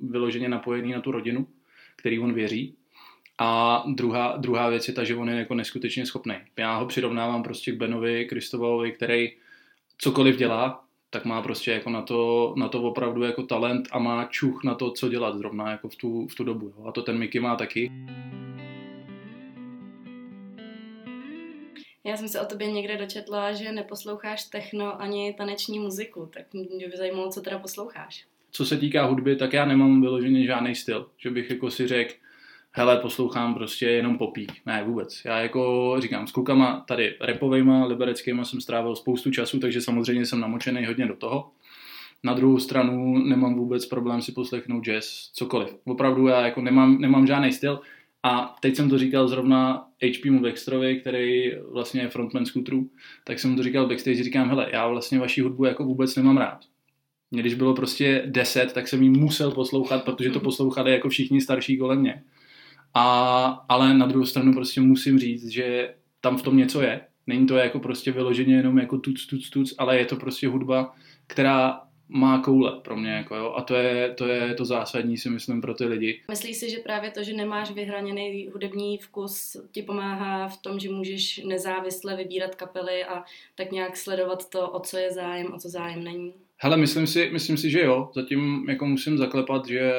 vyloženě 0.02 0.48
napojený 0.48 0.92
na 0.92 1.00
tu 1.00 1.10
rodinu, 1.10 1.46
který 1.96 2.18
on 2.18 2.32
věří. 2.32 2.74
A 3.38 3.84
druhá, 3.86 4.36
druhá 4.36 4.68
věc 4.68 4.88
je 4.88 4.94
ta, 4.94 5.04
že 5.04 5.16
on 5.16 5.28
je 5.28 5.36
jako 5.36 5.54
neskutečně 5.54 6.06
schopný. 6.06 6.34
Já 6.56 6.76
ho 6.76 6.86
přirovnávám 6.86 7.42
prostě 7.42 7.72
k 7.72 7.76
Benovi 7.76 8.24
Kristovovi, 8.24 8.92
který 8.92 9.32
cokoliv 9.98 10.36
dělá, 10.36 10.87
tak 11.10 11.24
má 11.24 11.42
prostě 11.42 11.70
jako 11.70 11.90
na 11.90 12.02
to, 12.02 12.54
na 12.56 12.68
to 12.68 12.82
opravdu 12.82 13.22
jako 13.22 13.42
talent 13.42 13.88
a 13.90 13.98
má 13.98 14.24
čuch 14.24 14.64
na 14.64 14.74
to, 14.74 14.90
co 14.90 15.08
dělat 15.08 15.38
zrovna 15.38 15.70
jako 15.70 15.88
v 15.88 15.96
tu, 15.96 16.26
v 16.26 16.34
tu 16.34 16.44
dobu. 16.44 16.72
Jo. 16.78 16.86
A 16.86 16.92
to 16.92 17.02
ten 17.02 17.18
Mickey 17.18 17.40
má 17.40 17.56
taky. 17.56 17.92
Já 22.04 22.16
jsem 22.16 22.28
se 22.28 22.40
o 22.40 22.46
tobě 22.46 22.72
někde 22.72 22.96
dočetla, 22.96 23.52
že 23.52 23.72
neposloucháš 23.72 24.44
techno 24.44 25.00
ani 25.00 25.34
taneční 25.34 25.78
muziku, 25.78 26.28
tak 26.32 26.54
mě 26.54 26.88
by 26.88 26.96
zajímalo, 26.96 27.30
co 27.30 27.40
teda 27.40 27.58
posloucháš. 27.58 28.26
Co 28.50 28.66
se 28.66 28.76
týká 28.76 29.06
hudby, 29.06 29.36
tak 29.36 29.52
já 29.52 29.64
nemám 29.64 30.00
vyloženě 30.00 30.46
žádný 30.46 30.74
styl, 30.74 31.10
že 31.18 31.30
bych 31.30 31.50
jako 31.50 31.70
si 31.70 31.88
řekl, 31.88 32.14
hele, 32.72 32.96
poslouchám 32.96 33.54
prostě 33.54 33.86
jenom 33.86 34.18
popík. 34.18 34.52
Ne, 34.66 34.84
vůbec. 34.84 35.22
Já 35.24 35.38
jako 35.38 35.94
říkám, 35.98 36.26
s 36.26 36.32
klukama 36.32 36.84
tady 36.88 37.16
repovejma, 37.20 37.84
libereckýma 37.84 38.44
jsem 38.44 38.60
strávil 38.60 38.96
spoustu 38.96 39.30
času, 39.30 39.60
takže 39.60 39.80
samozřejmě 39.80 40.26
jsem 40.26 40.40
namočený 40.40 40.86
hodně 40.86 41.06
do 41.06 41.16
toho. 41.16 41.50
Na 42.24 42.34
druhou 42.34 42.58
stranu 42.58 43.18
nemám 43.18 43.54
vůbec 43.54 43.86
problém 43.86 44.22
si 44.22 44.32
poslechnout 44.32 44.84
jazz, 44.84 45.30
cokoliv. 45.32 45.76
Opravdu 45.84 46.26
já 46.26 46.46
jako 46.46 46.60
nemám, 46.60 47.00
nemám 47.00 47.26
žádný 47.26 47.52
styl. 47.52 47.80
A 48.22 48.56
teď 48.60 48.76
jsem 48.76 48.90
to 48.90 48.98
říkal 48.98 49.28
zrovna 49.28 49.88
HP 50.04 50.24
mu 50.24 50.42
Dextrovi, 50.42 51.00
který 51.00 51.52
vlastně 51.72 52.00
je 52.00 52.08
frontman 52.08 52.46
Scooterů, 52.46 52.90
tak 53.24 53.38
jsem 53.38 53.56
to 53.56 53.62
říkal 53.62 53.88
backstage, 53.88 54.24
říkám, 54.24 54.48
hele, 54.48 54.68
já 54.72 54.88
vlastně 54.88 55.18
vaši 55.18 55.40
hudbu 55.40 55.64
jako 55.64 55.84
vůbec 55.84 56.16
nemám 56.16 56.36
rád. 56.36 56.60
Mě 57.30 57.42
když 57.42 57.54
bylo 57.54 57.74
prostě 57.74 58.22
10, 58.26 58.72
tak 58.72 58.88
jsem 58.88 59.02
ji 59.02 59.10
musel 59.10 59.50
poslouchat, 59.50 60.04
protože 60.04 60.30
to 60.30 60.40
poslouchali 60.40 60.92
jako 60.92 61.08
všichni 61.08 61.40
starší 61.40 61.78
kolem 61.78 62.00
mě. 62.00 62.22
A, 62.94 63.46
ale 63.68 63.94
na 63.94 64.06
druhou 64.06 64.26
stranu 64.26 64.52
prostě 64.52 64.80
musím 64.80 65.18
říct, 65.18 65.48
že 65.48 65.94
tam 66.20 66.36
v 66.36 66.42
tom 66.42 66.56
něco 66.56 66.82
je. 66.82 67.00
Není 67.26 67.46
to 67.46 67.56
jako 67.56 67.80
prostě 67.80 68.12
vyloženě 68.12 68.56
jenom 68.56 68.78
jako 68.78 68.98
tuc, 68.98 69.26
tuc, 69.26 69.50
tuc, 69.50 69.74
ale 69.78 69.98
je 69.98 70.04
to 70.04 70.16
prostě 70.16 70.48
hudba, 70.48 70.94
která 71.26 71.80
má 72.08 72.38
koule 72.42 72.80
pro 72.84 72.96
mě, 72.96 73.10
jako 73.10 73.36
jo, 73.36 73.54
a 73.56 73.62
to 73.62 73.74
je, 73.74 74.14
to 74.14 74.26
je 74.26 74.54
to 74.54 74.64
zásadní, 74.64 75.16
si 75.16 75.30
myslím, 75.30 75.60
pro 75.60 75.74
ty 75.74 75.84
lidi. 75.84 76.22
Myslíš 76.30 76.56
si, 76.56 76.70
že 76.70 76.78
právě 76.78 77.10
to, 77.10 77.22
že 77.22 77.32
nemáš 77.32 77.70
vyhraněný 77.70 78.48
hudební 78.52 78.98
vkus, 78.98 79.56
ti 79.72 79.82
pomáhá 79.82 80.48
v 80.48 80.56
tom, 80.56 80.78
že 80.78 80.90
můžeš 80.90 81.40
nezávisle 81.44 82.16
vybírat 82.16 82.54
kapely 82.54 83.04
a 83.04 83.24
tak 83.54 83.72
nějak 83.72 83.96
sledovat 83.96 84.50
to, 84.50 84.70
o 84.70 84.80
co 84.80 84.96
je 84.96 85.12
zájem, 85.12 85.52
o 85.54 85.58
co 85.58 85.68
zájem 85.68 86.04
není? 86.04 86.34
Hele, 86.56 86.76
myslím 86.76 87.06
si, 87.06 87.30
myslím 87.32 87.56
si, 87.56 87.70
že 87.70 87.80
jo. 87.80 88.10
Zatím 88.14 88.66
jako 88.68 88.86
musím 88.86 89.18
zaklepat, 89.18 89.66
že 89.66 89.92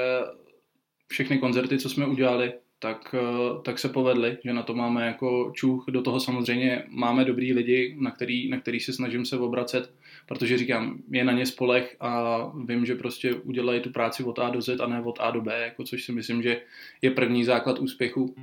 všechny 1.08 1.38
koncerty, 1.38 1.78
co 1.78 1.90
jsme 1.90 2.06
udělali, 2.08 2.54
tak, 2.80 3.16
eh, 3.18 3.62
tak 3.64 3.80
se 3.80 3.90
povedly, 3.90 4.38
že 4.44 4.54
na 4.54 4.64
to 4.64 4.74
máme 4.74 5.06
jako 5.06 5.52
čuch. 5.56 5.86
Do 5.90 6.02
toho 6.02 6.20
samozřejmě 6.20 6.84
máme 6.88 7.26
dobrý 7.26 7.54
lidi, 7.54 7.96
na 8.00 8.12
který, 8.12 8.50
na 8.50 8.60
který 8.60 8.80
se 8.80 8.94
snažím 8.94 9.26
se 9.26 9.38
obracet, 9.38 9.94
protože 10.26 10.58
říkám, 10.58 10.98
je 11.12 11.24
na 11.24 11.32
ně 11.32 11.46
spolech 11.46 11.96
a 12.00 12.42
vím, 12.66 12.86
že 12.86 12.96
prostě 12.96 13.34
udělají 13.34 13.82
tu 13.82 13.90
práci 13.90 14.24
od 14.24 14.40
A 14.40 14.50
do 14.50 14.62
Z 14.62 14.80
a 14.80 14.88
ne 14.88 15.02
od 15.02 15.20
A 15.20 15.32
do 15.32 15.42
B, 15.42 15.62
jako 15.64 15.84
což 15.84 16.04
si 16.04 16.12
myslím, 16.12 16.42
že 16.42 16.62
je 17.02 17.12
první 17.12 17.44
základ 17.44 17.80
úspěchu. 17.80 18.36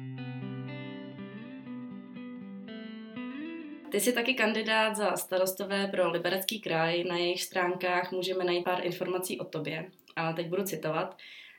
Ty 3.90 4.00
jsi 4.00 4.12
taky 4.12 4.34
kandidát 4.34 4.96
za 4.96 5.16
starostové 5.16 5.86
pro 5.86 6.10
Liberecký 6.10 6.60
kraj. 6.60 7.04
Na 7.04 7.16
jejich 7.16 7.42
stránkách 7.42 8.12
můžeme 8.12 8.44
najít 8.44 8.64
pár 8.64 8.86
informací 8.86 9.40
o 9.40 9.44
tobě. 9.44 9.84
A 10.16 10.32
teď 10.32 10.46
budu 10.46 10.62
citovat. 10.62 11.16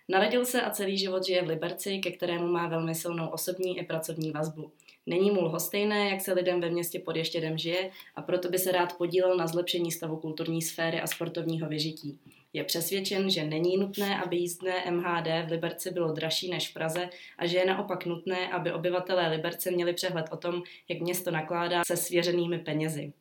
Narodil 0.10 0.46
se 0.46 0.62
a 0.62 0.70
celý 0.70 0.98
život 0.98 1.26
žije 1.26 1.42
v 1.42 1.48
Liberci, 1.48 2.00
ke 2.00 2.12
kterému 2.12 2.48
má 2.48 2.68
velmi 2.68 2.96
silnou 2.96 3.28
osobní 3.28 3.78
i 3.78 3.86
pracovní 3.86 4.32
vazbu. 4.32 4.72
Není 5.06 5.32
mu 5.32 5.42
lhostejné, 5.42 6.10
jak 6.10 6.22
se 6.22 6.34
lidem 6.34 6.62
ve 6.62 6.70
městě 6.70 7.00
pod 7.00 7.16
Ještědem 7.16 7.58
žije 7.58 7.92
a 8.16 8.22
proto 8.22 8.50
by 8.50 8.60
se 8.60 8.72
rád 8.72 8.98
podílel 8.98 9.38
na 9.38 9.48
zlepšení 9.48 9.92
stavu 9.92 10.18
kulturní 10.18 10.62
sféry 10.62 11.02
a 11.02 11.08
sportovního 11.08 11.70
vyžití. 11.70 12.20
Je 12.54 12.64
přesvědčen, 12.64 13.30
že 13.30 13.44
není 13.44 13.78
nutné, 13.78 14.22
aby 14.22 14.38
jízdné 14.38 14.92
MHD 14.92 15.28
v 15.48 15.52
Liberci 15.52 15.92
bylo 15.92 16.12
dražší 16.12 16.50
než 16.50 16.70
v 16.70 16.74
Praze 16.74 17.10
a 17.38 17.48
že 17.48 17.58
je 17.58 17.66
naopak 17.66 18.06
nutné, 18.06 18.52
aby 18.52 18.72
obyvatelé 18.72 19.28
Liberce 19.28 19.72
měli 19.72 19.94
přehled 19.94 20.26
o 20.32 20.38
tom, 20.38 20.64
jak 20.90 21.00
město 21.00 21.32
nakládá 21.32 21.84
se 21.88 21.98
svěřenými 21.98 22.60
penězi. 22.60 23.14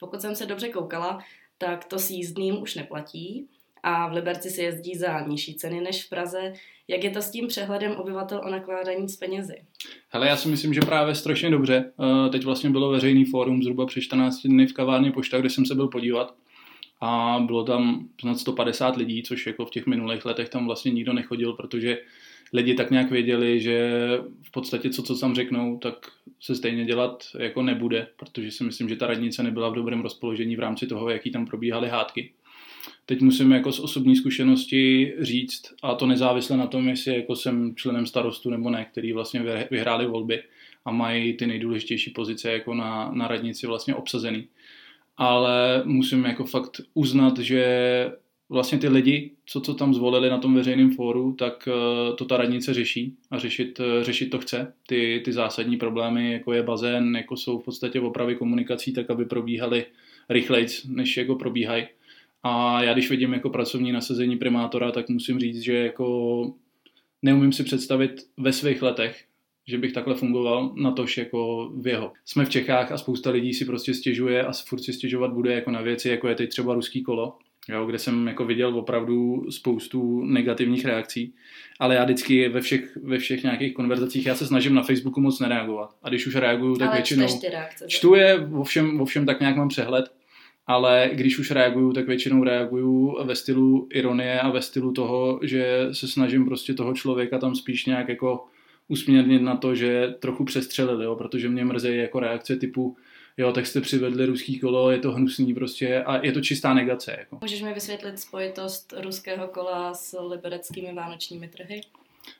Pokud 0.00 0.20
jsem 0.20 0.36
se 0.36 0.46
dobře 0.46 0.68
koukala, 0.68 1.24
tak 1.58 1.84
to 1.84 1.98
s 1.98 2.10
jízdným 2.10 2.62
už 2.62 2.74
neplatí 2.74 3.48
a 3.82 4.08
v 4.08 4.12
Liberci 4.12 4.50
se 4.50 4.62
jezdí 4.62 4.94
za 4.94 5.20
nižší 5.20 5.54
ceny 5.54 5.80
než 5.80 6.04
v 6.04 6.08
Praze. 6.08 6.52
Jak 6.88 7.04
je 7.04 7.10
to 7.10 7.22
s 7.22 7.30
tím 7.30 7.46
přehledem 7.46 7.92
obyvatel 7.92 8.40
o 8.46 8.50
nakládání 8.50 9.08
s 9.08 9.16
penězi? 9.16 9.54
Hele, 10.08 10.28
já 10.28 10.36
si 10.36 10.48
myslím, 10.48 10.74
že 10.74 10.80
právě 10.80 11.14
strašně 11.14 11.50
dobře. 11.50 11.92
Eh, 12.00 12.30
teď 12.30 12.44
vlastně 12.44 12.70
bylo 12.70 12.90
veřejný 12.90 13.24
fórum 13.24 13.62
zhruba 13.62 13.86
před 13.86 14.00
14 14.00 14.42
dny 14.42 14.66
v 14.66 14.72
kavárně 14.72 15.12
Pošta, 15.12 15.40
kde 15.40 15.50
jsem 15.50 15.66
se 15.66 15.74
byl 15.74 15.88
podívat 15.88 16.34
a 17.00 17.38
bylo 17.46 17.64
tam 17.64 18.08
snad 18.20 18.38
150 18.38 18.96
lidí, 18.96 19.22
což 19.22 19.46
jako 19.46 19.64
v 19.64 19.70
těch 19.70 19.86
minulých 19.86 20.24
letech 20.24 20.48
tam 20.48 20.66
vlastně 20.66 20.92
nikdo 20.92 21.12
nechodil, 21.12 21.52
protože 21.52 21.98
lidi 22.52 22.74
tak 22.74 22.90
nějak 22.90 23.10
věděli, 23.10 23.60
že 23.60 23.90
v 24.42 24.50
podstatě 24.50 24.90
co, 24.90 25.02
co 25.02 25.18
tam 25.18 25.34
řeknou, 25.34 25.78
tak 25.78 25.94
se 26.40 26.54
stejně 26.54 26.84
dělat 26.84 27.24
jako 27.38 27.62
nebude, 27.62 28.06
protože 28.16 28.50
si 28.50 28.64
myslím, 28.64 28.88
že 28.88 28.96
ta 28.96 29.06
radnice 29.06 29.42
nebyla 29.42 29.68
v 29.68 29.74
dobrém 29.74 30.00
rozpoložení 30.00 30.56
v 30.56 30.60
rámci 30.60 30.86
toho, 30.86 31.10
jaký 31.10 31.30
tam 31.30 31.46
probíhaly 31.46 31.88
hádky. 31.88 32.32
Teď 33.06 33.20
musím 33.20 33.52
jako 33.52 33.72
z 33.72 33.80
osobní 33.80 34.16
zkušenosti 34.16 35.14
říct, 35.20 35.62
a 35.82 35.94
to 35.94 36.06
nezávisle 36.06 36.56
na 36.56 36.66
tom, 36.66 36.88
jestli 36.88 37.16
jako 37.16 37.36
jsem 37.36 37.74
členem 37.76 38.06
starostu 38.06 38.50
nebo 38.50 38.70
ne, 38.70 38.86
který 38.92 39.12
vlastně 39.12 39.42
vyhráli 39.70 40.06
volby 40.06 40.42
a 40.84 40.90
mají 40.90 41.32
ty 41.32 41.46
nejdůležitější 41.46 42.10
pozice 42.10 42.52
jako 42.52 42.74
na, 42.74 43.10
na 43.12 43.28
radnici 43.28 43.66
vlastně 43.66 43.94
obsazený. 43.94 44.48
Ale 45.16 45.82
musím 45.84 46.24
jako 46.24 46.44
fakt 46.44 46.80
uznat, 46.94 47.38
že 47.38 47.66
vlastně 48.48 48.78
ty 48.78 48.88
lidi, 48.88 49.30
co, 49.46 49.60
co 49.60 49.74
tam 49.74 49.94
zvolili 49.94 50.30
na 50.30 50.38
tom 50.38 50.54
veřejném 50.54 50.90
fóru, 50.90 51.32
tak 51.32 51.68
uh, 51.68 52.16
to 52.16 52.24
ta 52.24 52.36
radnice 52.36 52.74
řeší 52.74 53.16
a 53.30 53.38
řešit, 53.38 53.80
uh, 53.80 53.86
řešit 54.02 54.26
to 54.26 54.38
chce. 54.38 54.72
Ty, 54.86 55.22
ty 55.24 55.32
zásadní 55.32 55.76
problémy, 55.76 56.32
jako 56.32 56.52
je 56.52 56.62
bazén, 56.62 57.16
jako 57.16 57.36
jsou 57.36 57.58
v 57.58 57.64
podstatě 57.64 58.00
opravy 58.00 58.36
komunikací, 58.36 58.92
tak 58.92 59.10
aby 59.10 59.24
probíhaly 59.24 59.86
rychleji, 60.28 60.66
než 60.88 61.16
jako 61.16 61.34
probíhají. 61.34 61.86
A 62.48 62.82
já 62.82 62.92
když 62.92 63.10
vidím 63.10 63.32
jako 63.32 63.50
pracovní 63.50 63.92
nasazení 63.92 64.36
primátora, 64.36 64.92
tak 64.92 65.08
musím 65.08 65.38
říct, 65.38 65.60
že 65.60 65.76
jako 65.76 66.52
neumím 67.22 67.52
si 67.52 67.64
představit 67.64 68.26
ve 68.36 68.52
svých 68.52 68.82
letech, 68.82 69.24
že 69.66 69.78
bych 69.78 69.92
takhle 69.92 70.14
fungoval 70.14 70.72
na 70.76 70.90
tož 70.90 71.18
jako 71.18 71.70
v 71.80 71.86
jeho. 71.86 72.12
Jsme 72.24 72.44
v 72.44 72.48
Čechách 72.48 72.92
a 72.92 72.98
spousta 72.98 73.30
lidí 73.30 73.54
si 73.54 73.64
prostě 73.64 73.94
stěžuje 73.94 74.42
a 74.42 74.52
furt 74.52 74.80
si 74.80 74.92
stěžovat 74.92 75.32
bude 75.32 75.54
jako 75.54 75.70
na 75.70 75.80
věci, 75.80 76.08
jako 76.08 76.28
je 76.28 76.34
teď 76.34 76.50
třeba 76.50 76.74
ruský 76.74 77.02
kolo, 77.02 77.38
jo, 77.68 77.86
kde 77.86 77.98
jsem 77.98 78.26
jako 78.26 78.44
viděl 78.44 78.78
opravdu 78.78 79.46
spoustu 79.50 80.24
negativních 80.24 80.84
reakcí, 80.84 81.34
ale 81.80 81.94
já 81.94 82.04
vždycky 82.04 82.48
ve 82.48 82.60
všech, 82.60 82.98
ve 83.02 83.18
všech 83.18 83.42
nějakých 83.42 83.74
konverzacích, 83.74 84.26
já 84.26 84.34
se 84.34 84.46
snažím 84.46 84.74
na 84.74 84.82
Facebooku 84.82 85.20
moc 85.20 85.40
nereagovat. 85.40 85.94
A 86.02 86.08
když 86.08 86.26
už 86.26 86.34
reaguju, 86.34 86.76
tak 86.76 86.88
ale 86.88 86.96
většinou 86.96 87.26
čtu 87.86 88.14
je, 88.14 88.48
o 88.54 88.64
všem, 88.64 89.00
o 89.00 89.04
všem 89.04 89.26
tak 89.26 89.40
nějak 89.40 89.56
mám 89.56 89.68
přehled, 89.68 90.15
ale 90.66 91.10
když 91.12 91.38
už 91.38 91.50
reaguju, 91.50 91.92
tak 91.92 92.06
většinou 92.06 92.44
reaguju 92.44 93.16
ve 93.24 93.36
stylu 93.36 93.88
ironie 93.90 94.40
a 94.40 94.50
ve 94.50 94.62
stylu 94.62 94.92
toho, 94.92 95.40
že 95.42 95.88
se 95.92 96.08
snažím 96.08 96.44
prostě 96.44 96.74
toho 96.74 96.94
člověka 96.94 97.38
tam 97.38 97.54
spíš 97.54 97.86
nějak 97.86 98.08
jako 98.08 98.44
usměrnit 98.88 99.42
na 99.42 99.56
to, 99.56 99.74
že 99.74 100.14
trochu 100.20 100.44
přestřelili, 100.44 101.04
jo, 101.04 101.16
protože 101.16 101.48
mě 101.48 101.64
mrzí 101.64 101.96
jako 101.96 102.20
reakce 102.20 102.56
typu 102.56 102.96
jo, 103.36 103.52
tak 103.52 103.66
jste 103.66 103.80
přivedli 103.80 104.26
ruský 104.26 104.60
kolo, 104.60 104.90
je 104.90 104.98
to 104.98 105.12
hnusný 105.12 105.54
prostě 105.54 106.02
a 106.02 106.26
je 106.26 106.32
to 106.32 106.40
čistá 106.40 106.74
negace. 106.74 107.16
Jako. 107.18 107.38
Můžeš 107.40 107.62
mi 107.62 107.74
vysvětlit 107.74 108.18
spojitost 108.18 108.94
ruského 109.02 109.48
kola 109.48 109.94
s 109.94 110.20
libereckými 110.20 110.92
vánočními 110.94 111.48
trhy? 111.48 111.80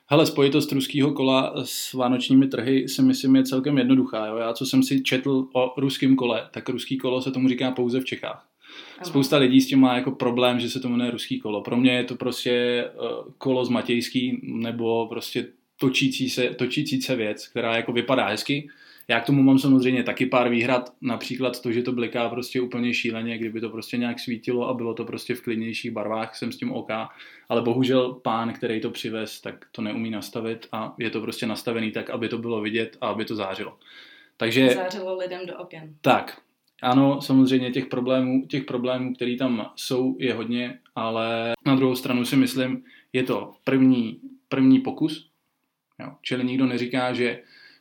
Hele, 0.09 0.25
spojitost 0.25 0.71
ruského 0.71 1.11
kola 1.11 1.53
s 1.63 1.93
vánočními 1.93 2.47
trhy 2.47 2.87
si 2.89 3.01
myslím 3.01 3.35
je 3.35 3.43
celkem 3.43 3.77
jednoduchá. 3.77 4.25
Jo? 4.25 4.37
Já, 4.37 4.53
co 4.53 4.65
jsem 4.65 4.83
si 4.83 5.03
četl 5.03 5.47
o 5.53 5.73
ruském 5.77 6.15
kole, 6.15 6.47
tak 6.51 6.69
ruský 6.69 6.97
kolo 6.97 7.21
se 7.21 7.31
tomu 7.31 7.49
říká 7.49 7.71
pouze 7.71 7.99
v 7.99 8.05
Čechách. 8.05 8.47
Spousta 9.03 9.37
lidí 9.37 9.61
s 9.61 9.67
tím 9.67 9.79
má 9.79 9.95
jako 9.95 10.11
problém, 10.11 10.59
že 10.59 10.69
se 10.69 10.79
to 10.79 10.89
jmenuje 10.89 11.11
ruský 11.11 11.39
kolo. 11.39 11.61
Pro 11.61 11.77
mě 11.77 11.91
je 11.91 12.03
to 12.03 12.15
prostě 12.15 12.85
uh, 12.95 13.33
kolo 13.37 13.65
z 13.65 13.69
Matějský 13.69 14.41
nebo 14.43 15.07
prostě 15.07 15.47
točící 15.79 16.29
se, 16.29 16.49
točící 16.49 17.01
se 17.01 17.15
věc, 17.15 17.47
která 17.47 17.75
jako 17.75 17.93
vypadá 17.93 18.27
hezky, 18.27 18.69
já 19.07 19.19
k 19.19 19.25
tomu 19.25 19.43
mám 19.43 19.59
samozřejmě 19.59 20.03
taky 20.03 20.25
pár 20.25 20.49
výhrad, 20.49 20.93
například 21.01 21.61
to, 21.61 21.71
že 21.71 21.83
to 21.83 21.91
bliká 21.91 22.29
prostě 22.29 22.61
úplně 22.61 22.93
šíleně, 22.93 23.37
kdyby 23.37 23.61
to 23.61 23.69
prostě 23.69 23.97
nějak 23.97 24.19
svítilo 24.19 24.69
a 24.69 24.73
bylo 24.73 24.93
to 24.93 25.05
prostě 25.05 25.35
v 25.35 25.41
klidnějších 25.41 25.91
barvách, 25.91 26.35
jsem 26.35 26.51
s 26.51 26.57
tím 26.57 26.71
OK, 26.71 26.89
ale 27.49 27.61
bohužel 27.61 28.13
pán, 28.13 28.53
který 28.53 28.81
to 28.81 28.91
přivez, 28.91 29.41
tak 29.41 29.65
to 29.71 29.81
neumí 29.81 30.09
nastavit 30.09 30.67
a 30.71 30.95
je 30.99 31.09
to 31.09 31.21
prostě 31.21 31.45
nastavený 31.45 31.91
tak, 31.91 32.09
aby 32.09 32.29
to 32.29 32.37
bylo 32.37 32.61
vidět 32.61 32.97
a 33.01 33.07
aby 33.07 33.25
to 33.25 33.35
zářilo. 33.35 33.77
Takže... 34.37 34.69
Zářilo 34.69 35.17
lidem 35.17 35.45
do 35.45 35.57
oken. 35.57 35.95
Tak, 36.01 36.41
ano, 36.81 37.21
samozřejmě 37.21 37.71
těch 37.71 37.85
problémů, 37.85 38.45
těch 38.47 38.63
problémů, 38.63 39.13
které 39.13 39.35
tam 39.35 39.71
jsou, 39.75 40.15
je 40.19 40.33
hodně, 40.33 40.79
ale 40.95 41.53
na 41.65 41.75
druhou 41.75 41.95
stranu 41.95 42.25
si 42.25 42.35
myslím, 42.35 42.83
je 43.13 43.23
to 43.23 43.53
první, 43.63 44.19
první 44.49 44.79
pokus. 44.79 45.29
Jo. 45.99 46.11
Čili 46.21 46.43
nikdo 46.43 46.65
neříká, 46.65 47.13
že 47.13 47.39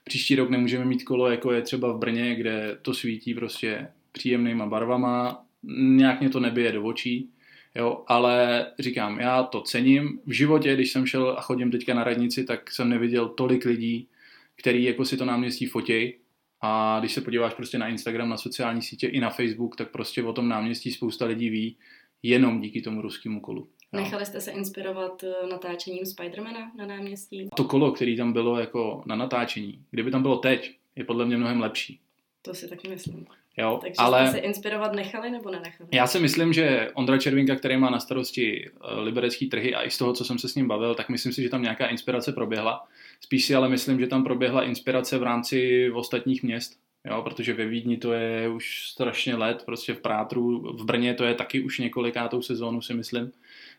Příští 0.08 0.36
rok 0.36 0.50
nemůžeme 0.50 0.84
mít 0.84 1.04
kolo, 1.04 1.30
jako 1.30 1.52
je 1.52 1.62
třeba 1.62 1.92
v 1.92 1.98
Brně, 1.98 2.34
kde 2.34 2.78
to 2.82 2.94
svítí 2.94 3.34
prostě 3.34 3.88
příjemnýma 4.12 4.66
barvama, 4.66 5.44
nějak 5.78 6.20
mě 6.20 6.30
to 6.30 6.40
nebije 6.40 6.72
do 6.72 6.82
očí, 6.82 7.30
jo, 7.74 8.04
ale 8.06 8.66
říkám, 8.78 9.20
já 9.20 9.42
to 9.42 9.60
cením. 9.60 10.20
V 10.26 10.32
životě, 10.32 10.74
když 10.74 10.92
jsem 10.92 11.06
šel 11.06 11.36
a 11.38 11.40
chodím 11.40 11.70
teďka 11.70 11.94
na 11.94 12.04
radnici, 12.04 12.44
tak 12.44 12.70
jsem 12.70 12.88
neviděl 12.88 13.28
tolik 13.28 13.64
lidí, 13.64 14.08
který 14.56 14.84
jako 14.84 15.04
si 15.04 15.16
to 15.16 15.24
náměstí 15.24 15.66
fotěj 15.66 16.18
a 16.60 16.96
když 17.00 17.12
se 17.12 17.20
podíváš 17.20 17.54
prostě 17.54 17.78
na 17.78 17.88
Instagram, 17.88 18.28
na 18.28 18.36
sociální 18.36 18.82
sítě 18.82 19.06
i 19.06 19.20
na 19.20 19.30
Facebook, 19.30 19.76
tak 19.76 19.90
prostě 19.90 20.22
o 20.22 20.32
tom 20.32 20.48
náměstí 20.48 20.92
spousta 20.92 21.26
lidí 21.26 21.50
ví 21.50 21.76
jenom 22.22 22.60
díky 22.60 22.82
tomu 22.82 23.02
ruskému 23.02 23.40
kolu. 23.40 23.68
No. 23.92 24.00
Nechali 24.00 24.26
jste 24.26 24.40
se 24.40 24.50
inspirovat 24.50 25.24
eh, 25.24 25.46
natáčením 25.50 26.06
Spidermana 26.06 26.72
na 26.76 26.86
náměstí? 26.86 27.48
To 27.56 27.64
kolo, 27.64 27.92
který 27.92 28.16
tam 28.16 28.32
bylo 28.32 28.60
jako 28.60 29.02
na 29.06 29.16
natáčení, 29.16 29.84
kdyby 29.90 30.10
tam 30.10 30.22
bylo 30.22 30.36
teď, 30.36 30.76
je 30.96 31.04
podle 31.04 31.26
mě 31.26 31.36
mnohem 31.36 31.60
lepší. 31.60 32.00
To 32.42 32.54
si 32.54 32.68
taky 32.68 32.88
myslím. 32.88 33.26
Jo, 33.58 33.78
Takže 33.82 33.94
ale 33.98 34.28
jste 34.28 34.32
se 34.32 34.38
inspirovat 34.38 34.92
nechali 34.92 35.30
nebo 35.30 35.50
nenechali? 35.50 35.90
Já 35.92 36.06
si 36.06 36.20
myslím, 36.20 36.52
že 36.52 36.90
Ondra 36.94 37.18
Červinka, 37.18 37.56
který 37.56 37.76
má 37.76 37.90
na 37.90 38.00
starosti 38.00 38.70
eh, 38.70 39.00
liberecký 39.00 39.46
trhy 39.46 39.74
a 39.74 39.82
i 39.82 39.90
z 39.90 39.98
toho, 39.98 40.12
co 40.12 40.24
jsem 40.24 40.38
se 40.38 40.48
s 40.48 40.54
ním 40.54 40.68
bavil, 40.68 40.94
tak 40.94 41.08
myslím 41.08 41.32
si, 41.32 41.42
že 41.42 41.48
tam 41.48 41.62
nějaká 41.62 41.86
inspirace 41.86 42.32
proběhla. 42.32 42.86
Spíš 43.20 43.44
si 43.44 43.54
ale 43.54 43.68
myslím, 43.68 44.00
že 44.00 44.06
tam 44.06 44.24
proběhla 44.24 44.62
inspirace 44.62 45.18
v 45.18 45.22
rámci 45.22 45.90
ostatních 45.94 46.42
měst, 46.42 46.78
jo, 47.04 47.22
protože 47.22 47.54
ve 47.54 47.66
Vídni 47.66 47.96
to 47.96 48.12
je 48.12 48.48
už 48.48 48.88
strašně 48.88 49.36
let, 49.36 49.62
prostě 49.66 49.94
v 49.94 50.00
Prátru, 50.00 50.58
v 50.72 50.84
Brně 50.84 51.14
to 51.14 51.24
je 51.24 51.34
taky 51.34 51.60
už 51.60 51.78
několikátou 51.78 52.42
sezónu, 52.42 52.82
si 52.82 52.94
myslím. 52.94 53.32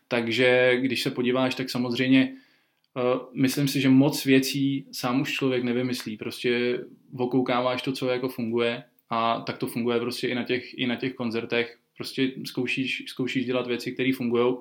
Takže 0.08 0.76
když 0.80 1.02
se 1.02 1.10
podíváš, 1.10 1.54
tak 1.54 1.70
samozřejmě 1.70 2.32
uh, 2.96 3.20
myslím 3.32 3.68
si, 3.68 3.80
že 3.80 3.88
moc 3.88 4.24
věcí 4.24 4.86
sám 4.92 5.20
už 5.20 5.32
člověk 5.32 5.64
nevymyslí. 5.64 6.16
Prostě 6.16 6.80
okoukáváš 7.18 7.82
to, 7.82 7.92
co 7.92 8.06
jako 8.06 8.28
funguje 8.28 8.84
a 9.10 9.40
tak 9.40 9.58
to 9.58 9.66
funguje 9.66 10.00
prostě 10.00 10.28
i 10.28 10.34
na 10.34 10.44
těch, 10.44 10.78
i 10.78 10.86
na 10.86 10.96
těch 10.96 11.14
koncertech. 11.14 11.78
Prostě 11.96 12.32
zkoušíš, 12.44 13.04
zkoušíš 13.06 13.46
dělat 13.46 13.66
věci, 13.66 13.92
které 13.92 14.12
fungují 14.16 14.54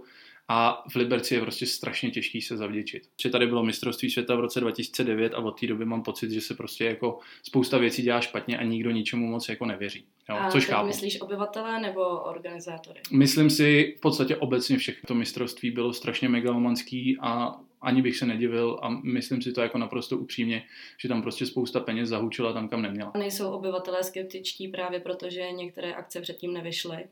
a 0.48 0.84
v 0.92 0.96
Liberci 0.96 1.36
je 1.36 1.42
prostě 1.42 1.66
strašně 1.66 2.12
těžký 2.12 2.42
se 2.42 2.58
zavděčit. 2.58 3.04
Že 3.22 3.30
tady 3.30 3.48
bylo 3.48 3.64
mistrovství 3.64 4.10
světa 4.10 4.36
v 4.36 4.40
roce 4.40 4.60
2009 4.60 5.34
a 5.34 5.38
od 5.38 5.60
té 5.60 5.68
doby 5.68 5.86
mám 5.86 6.04
pocit, 6.04 6.32
že 6.32 6.42
se 6.42 6.54
prostě 6.54 6.86
jako 6.86 7.20
spousta 7.44 7.78
věcí 7.78 8.02
dělá 8.02 8.22
špatně 8.22 8.58
a 8.58 8.64
nikdo 8.64 8.92
ničemu 8.92 9.28
moc 9.28 9.50
jako 9.50 9.66
nevěří. 9.66 10.06
Jo, 10.30 10.36
a 10.36 10.52
což 10.52 10.66
chápu. 10.66 10.88
myslíš 10.88 11.22
obyvatele 11.22 11.80
nebo 11.80 12.02
organizátory? 12.20 13.02
Myslím 13.12 13.50
si 13.50 13.96
v 13.98 14.02
podstatě 14.02 14.36
obecně 14.36 14.78
všechno. 14.78 15.08
To 15.08 15.16
mistrovství 15.16 15.72
bylo 15.72 15.94
strašně 15.94 16.30
megalomanský 16.30 17.18
a 17.22 17.56
ani 17.82 18.02
bych 18.02 18.18
se 18.18 18.26
nedivil 18.26 18.80
a 18.82 18.90
myslím 18.90 19.42
si 19.42 19.54
to 19.54 19.62
jako 19.62 19.78
naprosto 19.78 20.18
upřímně, 20.18 20.64
že 20.98 21.08
tam 21.08 21.22
prostě 21.22 21.46
spousta 21.46 21.80
peněz 21.80 22.10
zahučila 22.10 22.54
tam, 22.54 22.70
kam 22.70 22.82
neměla. 22.82 23.12
Nejsou 23.18 23.52
obyvatelé 23.52 24.04
skeptičtí 24.04 24.68
právě 24.68 25.00
proto, 25.00 25.30
že 25.30 25.52
některé 25.52 25.94
akce 25.94 26.22
předtím 26.22 26.54
nevyšly? 26.54 27.06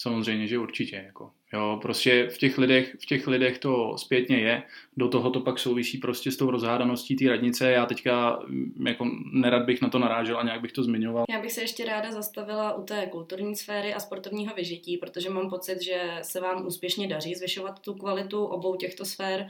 Samozřejmě, 0.00 0.46
že 0.46 0.58
určitě. 0.58 0.96
Jako. 1.06 1.30
Jo, 1.52 1.78
prostě 1.82 2.28
v 2.28 2.38
těch, 2.38 2.58
lidech, 2.58 2.96
v 3.00 3.06
těch 3.06 3.26
lidech 3.26 3.58
to 3.58 3.98
zpětně 3.98 4.38
je. 4.38 4.62
Do 4.96 5.08
toho 5.08 5.30
to 5.30 5.40
pak 5.40 5.58
souvisí 5.58 5.98
prostě 5.98 6.30
s 6.30 6.36
tou 6.36 6.50
rozhádaností 6.50 7.16
té 7.16 7.28
radnice. 7.28 7.70
Já 7.70 7.86
teďka 7.86 8.38
mm, 8.46 8.86
jako 8.86 9.06
nerad 9.32 9.64
bych 9.66 9.82
na 9.82 9.88
to 9.88 9.98
narážel 9.98 10.38
a 10.38 10.42
nějak 10.42 10.60
bych 10.60 10.72
to 10.72 10.82
zmiňoval. 10.82 11.24
Já 11.30 11.40
bych 11.40 11.52
se 11.52 11.60
ještě 11.60 11.84
ráda 11.84 12.12
zastavila 12.12 12.74
u 12.74 12.82
té 12.82 13.06
kulturní 13.06 13.56
sféry 13.56 13.94
a 13.94 14.00
sportovního 14.00 14.54
vyžití, 14.54 14.96
protože 14.96 15.30
mám 15.30 15.50
pocit, 15.50 15.82
že 15.82 16.18
se 16.22 16.40
vám 16.40 16.66
úspěšně 16.66 17.08
daří 17.08 17.34
zvyšovat 17.34 17.80
tu 17.80 17.94
kvalitu 17.94 18.44
obou 18.44 18.76
těchto 18.76 19.04
sfér. 19.04 19.46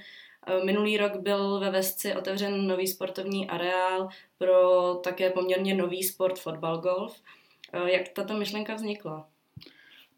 E, 0.47 0.64
minulý 0.64 0.97
rok 0.97 1.17
byl 1.17 1.61
ve 1.61 1.71
Vesci 1.71 2.14
otevřen 2.14 2.67
nový 2.67 2.87
sportovní 2.87 3.49
areál 3.49 4.09
pro 4.38 4.95
také 4.95 5.31
poměrně 5.31 5.75
nový 5.75 6.02
sport 6.02 6.38
fotbal 6.38 6.78
golf. 6.78 7.23
E, 7.73 7.93
jak 7.93 8.09
tato 8.09 8.35
myšlenka 8.35 8.75
vznikla? 8.75 9.28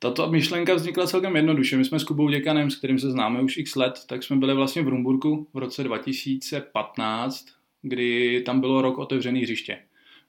Tato 0.02 0.30
myšlenka 0.30 0.74
vznikla 0.74 1.06
celkem 1.06 1.36
jednoduše. 1.36 1.76
My 1.76 1.84
jsme 1.84 1.98
s 1.98 2.04
Kubou 2.04 2.28
Děkanem, 2.28 2.70
s 2.70 2.76
kterým 2.76 2.98
se 2.98 3.10
známe 3.10 3.42
už 3.42 3.56
x 3.56 3.76
let, 3.76 4.00
tak 4.06 4.22
jsme 4.22 4.36
byli 4.36 4.54
vlastně 4.54 4.82
v 4.82 4.88
Rumburku 4.88 5.48
v 5.54 5.58
roce 5.58 5.84
2015, 5.84 7.46
kdy 7.82 8.42
tam 8.46 8.60
bylo 8.60 8.82
rok 8.82 8.98
otevřený 8.98 9.40
hřiště. 9.40 9.78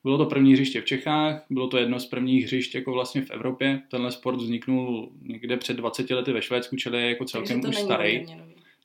Bylo 0.04 0.18
to 0.18 0.26
první 0.26 0.54
hřiště 0.54 0.82
v 0.82 0.86
Čechách, 0.86 1.46
bylo 1.50 1.68
to 1.68 1.78
jedno 1.78 2.00
z 2.00 2.06
prvních 2.06 2.46
hřišť 2.46 2.76
jako 2.76 2.92
vlastně 2.92 3.22
v 3.22 3.32
Evropě. 3.32 3.82
Tenhle 3.92 4.12
sport 4.12 4.36
vzniknul 4.36 5.12
někde 5.22 5.58
před 5.58 5.78
20 5.78 6.10
lety 6.10 6.34
ve 6.34 6.42
Švédsku, 6.42 6.76
čili 6.76 7.02
je 7.02 7.10
jako 7.10 7.26
celkem 7.26 7.62
už 7.70 7.76
starý. 7.76 8.26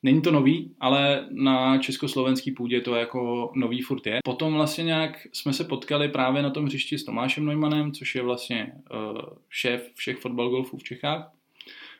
Není 0.03 0.21
to 0.21 0.31
nový, 0.31 0.75
ale 0.79 1.27
na 1.31 1.77
československý 1.77 2.51
půdě 2.51 2.81
to 2.81 2.95
jako 2.95 3.51
nový 3.55 3.81
furt 3.81 4.07
je. 4.07 4.19
Potom 4.23 4.53
vlastně 4.53 4.83
nějak 4.83 5.27
jsme 5.33 5.53
se 5.53 5.63
potkali 5.63 6.09
právě 6.09 6.41
na 6.41 6.49
tom 6.49 6.65
hřišti 6.65 6.97
s 6.97 7.03
Tomášem 7.03 7.45
Neumannem, 7.45 7.91
což 7.91 8.15
je 8.15 8.21
vlastně 8.21 8.73
uh, 8.91 9.21
šéf 9.49 9.91
všech 9.95 10.17
fotbal 10.17 10.49
golfů 10.49 10.77
v 10.77 10.83
Čechách. 10.83 11.31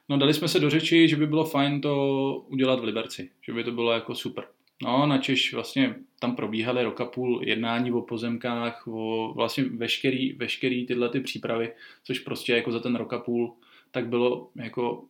No 0.10 0.18
dali 0.18 0.34
jsme 0.34 0.48
se 0.48 0.60
do 0.60 0.70
řeči, 0.70 1.08
že 1.08 1.16
by 1.16 1.28
bylo 1.28 1.46
fajn 1.46 1.82
to 1.82 2.46
udělat 2.48 2.80
v 2.80 2.84
Liberci, 2.84 3.30
že 3.42 3.54
by 3.54 3.64
to 3.64 3.72
bylo 3.72 3.92
jako 3.92 4.16
super. 4.16 4.44
No, 4.84 5.06
na 5.06 5.18
Češ 5.18 5.54
vlastně 5.54 5.96
tam 6.20 6.36
probíhaly 6.36 6.84
roka 6.84 7.06
půl 7.06 7.42
jednání 7.44 7.92
o 7.92 8.02
pozemkách, 8.02 8.88
o 8.88 9.34
vlastně 9.36 9.64
veškerý, 9.64 10.34
veškerý 10.34 10.86
tyhle 10.86 11.10
ty 11.10 11.20
přípravy, 11.20 11.74
což 12.04 12.20
prostě 12.20 12.54
jako 12.54 12.72
za 12.72 12.80
ten 12.80 12.96
roka 12.96 13.20
půl 13.20 13.56
tak 13.92 14.08
bylo 14.08 14.50
jako, 14.56 15.06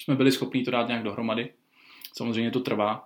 jsme 0.00 0.14
byli 0.14 0.32
schopni 0.32 0.64
to 0.64 0.70
dát 0.70 0.88
nějak 0.88 1.02
dohromady. 1.02 1.48
Samozřejmě 2.16 2.50
to 2.50 2.60
trvá. 2.60 3.04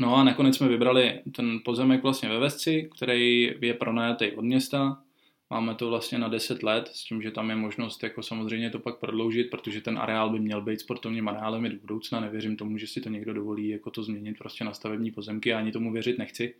No 0.00 0.16
a 0.16 0.24
nakonec 0.24 0.56
jsme 0.56 0.68
vybrali 0.68 1.20
ten 1.36 1.60
pozemek 1.64 2.02
vlastně 2.02 2.28
ve 2.28 2.38
Vesci, 2.38 2.90
který 2.96 3.54
je 3.62 3.74
pronajatý 3.74 4.32
od 4.32 4.42
města. 4.42 5.02
Máme 5.50 5.74
to 5.74 5.88
vlastně 5.88 6.18
na 6.18 6.28
10 6.28 6.62
let, 6.62 6.88
s 6.88 7.04
tím, 7.04 7.22
že 7.22 7.30
tam 7.30 7.50
je 7.50 7.56
možnost 7.56 8.02
jako 8.02 8.22
samozřejmě 8.22 8.70
to 8.70 8.78
pak 8.78 8.98
prodloužit, 8.98 9.50
protože 9.50 9.80
ten 9.80 9.98
areál 9.98 10.30
by 10.30 10.40
měl 10.40 10.62
být 10.62 10.80
sportovním 10.80 11.28
areálem 11.28 11.64
i 11.64 11.68
do 11.68 11.78
budoucna. 11.80 12.20
Nevěřím 12.20 12.56
tomu, 12.56 12.78
že 12.78 12.86
si 12.86 13.00
to 13.00 13.08
někdo 13.08 13.34
dovolí 13.34 13.68
jako 13.68 13.90
to 13.90 14.02
změnit 14.02 14.38
prostě 14.38 14.64
na 14.64 14.72
stavební 14.72 15.10
pozemky, 15.10 15.54
a 15.54 15.58
ani 15.58 15.72
tomu 15.72 15.92
věřit 15.92 16.18
nechci. 16.18 16.54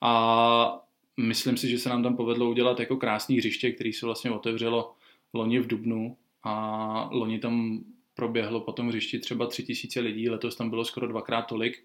A 0.00 0.80
myslím 1.16 1.56
si, 1.56 1.68
že 1.68 1.78
se 1.78 1.88
nám 1.88 2.02
tam 2.02 2.16
povedlo 2.16 2.50
udělat 2.50 2.80
jako 2.80 2.96
krásný 2.96 3.36
hřiště, 3.36 3.72
který 3.72 3.92
se 3.92 4.06
vlastně 4.06 4.30
otevřelo 4.30 4.94
loni 5.34 5.58
v 5.58 5.66
Dubnu 5.66 6.16
a 6.42 7.08
loni 7.12 7.38
tam 7.38 7.84
proběhlo 8.20 8.60
po 8.60 8.72
tom 8.72 8.88
hřišti 8.88 9.18
třeba 9.18 9.46
tři 9.46 9.62
tisíce 9.62 10.00
lidí, 10.00 10.28
letos 10.28 10.56
tam 10.56 10.70
bylo 10.70 10.84
skoro 10.84 11.08
dvakrát 11.08 11.42
tolik 11.42 11.84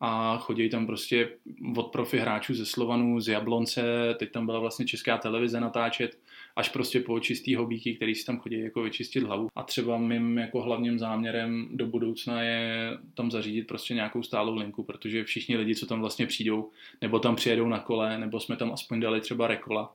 a 0.00 0.38
chodí 0.38 0.68
tam 0.68 0.86
prostě 0.86 1.28
od 1.76 1.86
profi 1.92 2.18
hráčů 2.18 2.54
ze 2.54 2.66
Slovanu, 2.66 3.20
z 3.20 3.28
Jablonce, 3.28 3.82
teď 4.18 4.32
tam 4.32 4.46
byla 4.46 4.58
vlastně 4.58 4.86
česká 4.86 5.18
televize 5.18 5.60
natáčet, 5.60 6.18
až 6.56 6.68
prostě 6.68 7.00
po 7.00 7.20
čistý 7.20 7.54
hobíky, 7.54 7.94
který 7.94 8.14
si 8.14 8.26
tam 8.26 8.38
chodí 8.38 8.60
jako 8.60 8.82
vyčistit 8.82 9.22
hlavu. 9.22 9.48
A 9.56 9.62
třeba 9.62 9.98
mým 9.98 10.38
jako 10.38 10.62
hlavním 10.62 10.98
záměrem 10.98 11.68
do 11.72 11.86
budoucna 11.86 12.42
je 12.42 12.90
tam 13.14 13.30
zařídit 13.30 13.66
prostě 13.66 13.94
nějakou 13.94 14.22
stálou 14.22 14.56
linku, 14.56 14.82
protože 14.82 15.24
všichni 15.24 15.56
lidi, 15.56 15.74
co 15.74 15.86
tam 15.86 16.00
vlastně 16.00 16.26
přijdou, 16.26 16.70
nebo 17.00 17.18
tam 17.18 17.36
přijedou 17.36 17.68
na 17.68 17.78
kole, 17.78 18.18
nebo 18.18 18.40
jsme 18.40 18.56
tam 18.56 18.72
aspoň 18.72 19.00
dali 19.00 19.20
třeba 19.20 19.46
rekola, 19.46 19.94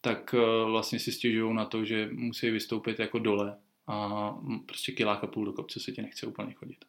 tak 0.00 0.34
eh, 0.34 0.70
vlastně 0.70 0.98
si 0.98 1.12
stěžují 1.12 1.54
na 1.54 1.64
to, 1.64 1.84
že 1.84 2.08
musí 2.12 2.50
vystoupit 2.50 2.98
jako 2.98 3.18
dole 3.18 3.56
a 3.86 4.30
prostě 4.66 4.92
kilák 4.92 5.24
a 5.24 5.26
půl 5.26 5.44
do 5.44 5.52
kopce 5.52 5.80
se 5.80 5.92
ti 5.92 6.02
nechce 6.02 6.26
úplně 6.26 6.52
chodit. 6.52 6.84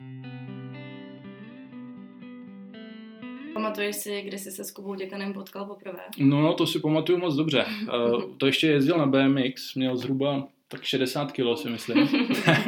Pamatuješ 3.54 3.96
si, 3.96 4.22
kdy 4.22 4.38
jsi 4.38 4.52
se 4.52 4.64
s 4.64 4.72
Kubou 4.72 4.96
Děkanem 4.96 5.34
potkal 5.34 5.66
poprvé? 5.66 6.00
No, 6.18 6.42
no, 6.42 6.54
to 6.54 6.68
si 6.68 6.80
pamatuju 6.80 7.18
moc 7.18 7.36
dobře. 7.36 7.66
Uh, 7.66 8.24
to 8.38 8.46
ještě 8.46 8.68
jezdil 8.68 8.98
na 8.98 9.06
BMX, 9.06 9.76
měl 9.76 9.98
zhruba 9.98 10.48
tak 10.68 10.84
60 10.84 11.32
kilo, 11.32 11.58
si 11.58 11.70
myslím. 11.70 12.10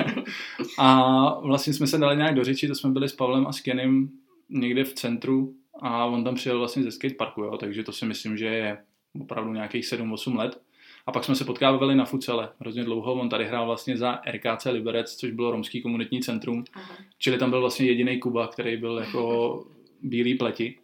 a 0.80 1.40
vlastně 1.40 1.74
jsme 1.74 1.88
se 1.88 1.98
dali 1.98 2.18
nějak 2.18 2.36
do 2.36 2.44
řeči, 2.44 2.68
to 2.68 2.76
jsme 2.76 2.90
byli 2.90 3.10
s 3.10 3.14
Pavlem 3.14 3.48
a 3.48 3.52
s 3.52 3.62
Kenem 3.62 4.10
někde 4.50 4.84
v 4.84 4.94
centru 4.94 5.56
a 5.82 6.06
on 6.06 6.24
tam 6.24 6.36
přijel 6.36 6.60
vlastně 6.60 6.84
ze 6.84 6.92
skateparku, 6.92 7.42
jo, 7.42 7.58
takže 7.58 7.84
to 7.84 7.92
si 7.92 8.06
myslím, 8.06 8.38
že 8.38 8.46
je 8.46 8.78
opravdu 9.22 9.54
nějakých 9.54 9.86
7-8 9.86 10.38
let. 10.38 10.62
A 11.08 11.12
pak 11.12 11.24
jsme 11.24 11.36
se 11.36 11.46
potkávali 11.46 11.96
na 11.96 12.06
futsale 12.06 12.50
hrozně 12.60 12.84
dlouho. 12.84 13.14
On 13.14 13.30
tady 13.30 13.46
hrál 13.46 13.66
vlastně 13.66 13.98
za 13.98 14.22
RKC 14.32 14.66
Liberec, 14.66 15.16
což 15.16 15.32
bylo 15.32 15.52
romský 15.52 15.82
komunitní 15.82 16.22
centrum. 16.22 16.64
Aha. 16.74 16.96
Čili 17.18 17.38
tam 17.38 17.50
byl 17.50 17.62
vlastně 17.62 17.86
jediný 17.86 18.20
Kuba, 18.20 18.48
který 18.48 18.78
byl 18.78 18.98
jako 18.98 19.66
bílý 20.02 20.36
pleti. 20.36 20.80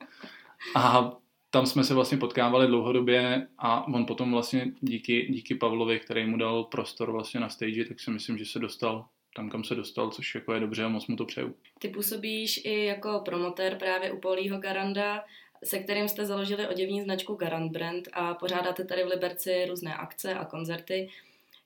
A 0.76 1.12
tam 1.50 1.66
jsme 1.66 1.84
se 1.84 1.94
vlastně 1.94 2.18
potkávali 2.18 2.68
dlouhodobě 2.68 3.48
a 3.58 3.88
on 3.88 4.06
potom 4.06 4.32
vlastně 4.32 4.72
díky, 4.82 5.28
díky 5.30 5.56
Pavlovi, 5.56 6.00
který 6.00 6.26
mu 6.26 6.38
dal 6.38 6.64
prostor 6.64 7.12
vlastně 7.12 7.40
na 7.40 7.50
stage, 7.50 7.86
tak 7.86 8.00
si 8.00 8.12
myslím, 8.12 8.38
že 8.38 8.46
se 8.46 8.60
dostal 8.60 9.06
tam, 9.36 9.50
kam 9.50 9.64
se 9.64 9.76
dostal, 9.76 10.10
což 10.10 10.36
jako 10.36 10.54
je 10.54 10.60
dobře 10.60 10.84
a 10.84 10.88
moc 10.88 11.08
mu 11.08 11.16
to 11.16 11.26
přeju. 11.26 11.56
Ty 11.80 11.88
působíš 11.88 12.62
i 12.66 12.86
jako 12.86 13.22
promotér 13.26 13.76
právě 13.78 14.12
u 14.12 14.20
Polího 14.20 14.60
Garanda 14.60 15.24
se 15.64 15.80
kterým 15.80 16.10
jste 16.10 16.26
založili 16.26 16.68
oděvní 16.68 17.04
značku 17.04 17.36
Garant 17.36 17.72
Brand 17.72 18.08
a 18.14 18.34
pořádáte 18.34 18.84
tady 18.84 19.04
v 19.04 19.08
Liberci 19.08 19.66
různé 19.70 19.96
akce 19.96 20.34
a 20.34 20.46
koncerty. 20.46 21.10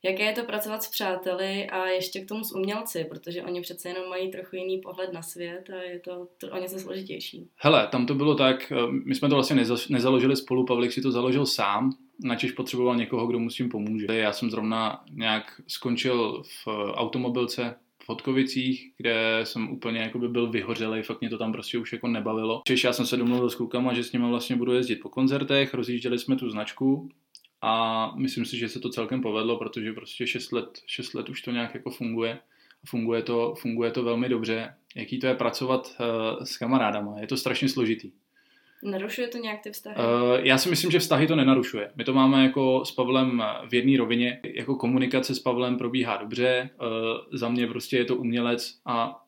Jaké 0.04 0.24
je 0.24 0.34
to 0.34 0.44
pracovat 0.44 0.84
s 0.84 0.90
přáteli 0.90 1.70
a 1.70 1.88
ještě 1.88 2.20
k 2.20 2.28
tomu 2.28 2.44
s 2.44 2.56
umělci, 2.56 3.06
protože 3.10 3.44
oni 3.44 3.62
přece 3.62 3.90
jenom 3.90 4.10
mají 4.10 4.32
trochu 4.32 4.56
jiný 4.56 4.78
pohled 4.78 5.14
na 5.14 5.22
svět 5.22 5.70
a 5.70 5.82
je 5.82 6.00
to, 6.00 6.28
o 6.52 6.58
něco 6.58 6.80
složitější. 6.80 7.48
Hele, 7.56 7.88
tam 7.88 8.06
to 8.06 8.16
bylo 8.16 8.36
tak, 8.36 8.72
eh, 8.72 8.76
my 9.06 9.16
jsme 9.16 9.30
to 9.30 9.36
vlastně 9.36 9.56
nezaložili 9.90 10.36
spolu, 10.36 10.66
Pavlik 10.66 10.92
si 10.92 11.02
to 11.02 11.12
založil 11.12 11.46
sám, 11.46 11.92
načež 12.24 12.52
potřeboval 12.52 12.96
někoho, 12.96 13.28
kdo 13.28 13.40
mu 13.40 13.50
s 13.50 13.56
tím 13.56 13.70
pomůže. 13.70 14.08
Já 14.10 14.34
jsem 14.34 14.52
zrovna 14.52 15.04
nějak 15.12 15.62
skončil 15.68 16.44
v 16.44 16.68
automobilce 16.94 17.76
v 18.08 18.10
Hodkovicích, 18.10 18.92
kde 18.98 19.42
jsem 19.44 19.70
úplně 19.70 20.00
jako 20.00 20.20
by 20.20 20.28
byl 20.28 20.50
vyhořelý, 20.50 21.04
fakt 21.04 21.22
mě 21.22 21.30
to 21.30 21.38
tam 21.38 21.52
prostě 21.52 21.78
už 21.78 21.94
jako 21.94 22.08
nebavilo. 22.08 22.62
Češ 22.68 22.84
já 22.84 22.94
jsem 22.94 23.06
se 23.06 23.18
domluvil 23.18 23.50
s 23.50 23.56
klukama, 23.56 23.94
že 23.94 24.04
s 24.04 24.12
nimi 24.12 24.28
vlastně 24.28 24.56
budu 24.56 24.74
jezdit 24.74 24.96
po 24.96 25.10
koncertech, 25.10 25.74
rozjížděli 25.74 26.20
jsme 26.20 26.36
tu 26.36 26.50
značku 26.50 27.10
a 27.62 28.12
myslím 28.16 28.46
si, 28.46 28.58
že 28.58 28.70
se 28.70 28.80
to 28.80 28.90
celkem 28.90 29.22
povedlo, 29.22 29.58
protože 29.58 29.94
prostě 29.94 30.28
6 30.28 30.52
let, 30.52 30.82
6 30.86 31.14
let 31.14 31.30
už 31.30 31.42
to 31.42 31.52
nějak 31.52 31.74
jako 31.74 31.92
funguje. 31.92 32.40
Funguje 32.86 33.22
to, 33.22 33.54
funguje 33.62 33.92
to 33.92 34.04
velmi 34.04 34.30
dobře. 34.30 34.74
Jaký 34.96 35.20
to 35.20 35.28
je 35.28 35.36
pracovat 35.36 35.96
uh, 36.00 36.44
s 36.44 36.58
kamarádama? 36.58 37.20
Je 37.20 37.28
to 37.28 37.38
strašně 37.38 37.70
složitý. 37.70 38.12
Narušuje 38.84 39.28
to 39.28 39.38
nějak 39.38 39.62
ty 39.62 39.72
vztahy? 39.72 39.96
Uh, 39.98 40.04
já 40.44 40.58
si 40.58 40.70
myslím, 40.70 40.92
že 40.92 41.00
vztahy 41.00 41.28
to 41.28 41.36
nenarušuje. 41.36 41.92
My 41.96 42.04
to 42.04 42.14
máme 42.14 42.44
jako 42.44 42.86
s 42.86 42.92
Pavlem 42.92 43.44
v 43.70 43.74
jedné 43.74 43.98
rovině. 43.98 44.40
Jako 44.44 44.76
komunikace 44.76 45.36
s 45.36 45.40
Pavlem 45.40 45.78
probíhá 45.78 46.18
dobře. 46.18 46.70
Uh, 46.82 46.88
za 47.32 47.50
mě 47.50 47.68
prostě 47.68 47.98
je 47.98 48.06
to 48.06 48.16
umělec 48.16 48.80
a 48.86 49.24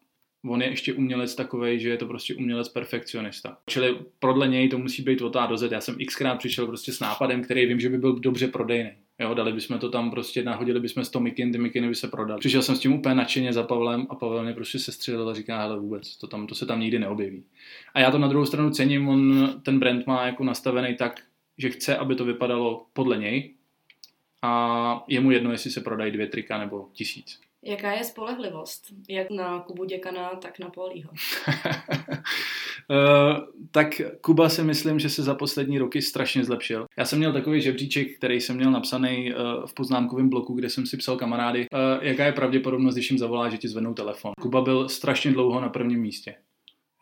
on 0.49 0.61
je 0.61 0.69
ještě 0.69 0.93
umělec 0.93 1.35
takový, 1.35 1.79
že 1.79 1.89
je 1.89 1.97
to 1.97 2.05
prostě 2.05 2.35
umělec 2.35 2.69
perfekcionista. 2.69 3.57
Čili 3.69 3.97
podle 4.19 4.47
něj 4.47 4.69
to 4.69 4.77
musí 4.77 5.03
být 5.03 5.21
od 5.21 5.35
A 5.35 5.45
do 5.45 5.57
Z. 5.57 5.71
Já 5.71 5.81
jsem 5.81 5.97
xkrát 6.07 6.37
přišel 6.37 6.67
prostě 6.67 6.91
s 6.91 6.99
nápadem, 6.99 7.43
který 7.43 7.65
vím, 7.65 7.79
že 7.79 7.89
by 7.89 7.97
byl 7.97 8.19
dobře 8.19 8.47
prodejný. 8.47 8.91
Jo, 9.19 9.33
dali 9.33 9.53
bychom 9.53 9.79
to 9.79 9.89
tam 9.89 10.11
prostě, 10.11 10.43
nahodili 10.43 10.79
bychom 10.79 11.05
100 11.05 11.19
mikin, 11.19 11.51
ty 11.51 11.57
mikiny 11.57 11.87
by 11.87 11.95
se 11.95 12.07
prodali. 12.07 12.39
Přišel 12.39 12.61
jsem 12.61 12.75
s 12.75 12.79
tím 12.79 12.93
úplně 12.93 13.15
nadšeně 13.15 13.53
za 13.53 13.63
Pavlem 13.63 14.07
a 14.09 14.15
Pavel 14.15 14.43
mě 14.43 14.53
prostě 14.53 14.79
se 14.79 14.91
střelil 14.91 15.29
a 15.29 15.33
říká, 15.33 15.61
hele 15.61 15.79
vůbec, 15.79 16.17
to, 16.17 16.27
tam, 16.27 16.47
to 16.47 16.55
se 16.55 16.65
tam 16.65 16.79
nikdy 16.79 16.99
neobjeví. 16.99 17.43
A 17.93 17.99
já 17.99 18.11
to 18.11 18.17
na 18.17 18.27
druhou 18.27 18.45
stranu 18.45 18.69
cením, 18.69 19.09
on 19.09 19.49
ten 19.63 19.79
brand 19.79 20.07
má 20.07 20.25
jako 20.25 20.43
nastavený 20.43 20.95
tak, 20.95 21.21
že 21.57 21.69
chce, 21.69 21.97
aby 21.97 22.15
to 22.15 22.25
vypadalo 22.25 22.85
podle 22.93 23.17
něj 23.17 23.53
a 24.41 25.03
je 25.07 25.19
mu 25.19 25.31
jedno, 25.31 25.51
jestli 25.51 25.71
se 25.71 25.81
prodají 25.81 26.11
dvě 26.11 26.27
trika 26.27 26.57
nebo 26.57 26.89
tisíc. 26.93 27.39
Jaká 27.63 27.91
je 27.91 28.03
spolehlivost, 28.03 28.85
jak 29.09 29.29
na 29.31 29.59
Kubu 29.59 29.85
Děkana, 29.85 30.29
tak 30.29 30.59
na 30.59 30.69
Polího? 30.69 31.11
Uh, 32.89 33.37
tak 33.71 34.01
Kuba 34.21 34.49
si 34.49 34.63
myslím, 34.63 34.99
že 34.99 35.09
se 35.09 35.23
za 35.23 35.35
poslední 35.35 35.79
roky 35.79 36.01
strašně 36.01 36.43
zlepšil. 36.43 36.85
Já 36.97 37.05
jsem 37.05 37.19
měl 37.19 37.33
takový 37.33 37.61
žebříček, 37.61 38.17
který 38.17 38.41
jsem 38.41 38.55
měl 38.55 38.71
napsaný 38.71 39.33
uh, 39.33 39.65
v 39.65 39.73
poznámkovém 39.73 40.29
bloku, 40.29 40.53
kde 40.53 40.69
jsem 40.69 40.85
si 40.85 40.97
psal 40.97 41.17
kamarády, 41.17 41.67
uh, 41.73 42.05
jaká 42.05 42.25
je 42.25 42.31
pravděpodobnost, 42.31 42.95
když 42.95 43.11
jim 43.11 43.19
zavolá, 43.19 43.49
že 43.49 43.57
ti 43.57 43.67
zvednou 43.67 43.93
telefon. 43.93 44.31
Kuba 44.41 44.61
byl 44.61 44.89
strašně 44.89 45.31
dlouho 45.31 45.61
na 45.61 45.69
prvním 45.69 45.99
místě. 45.99 46.35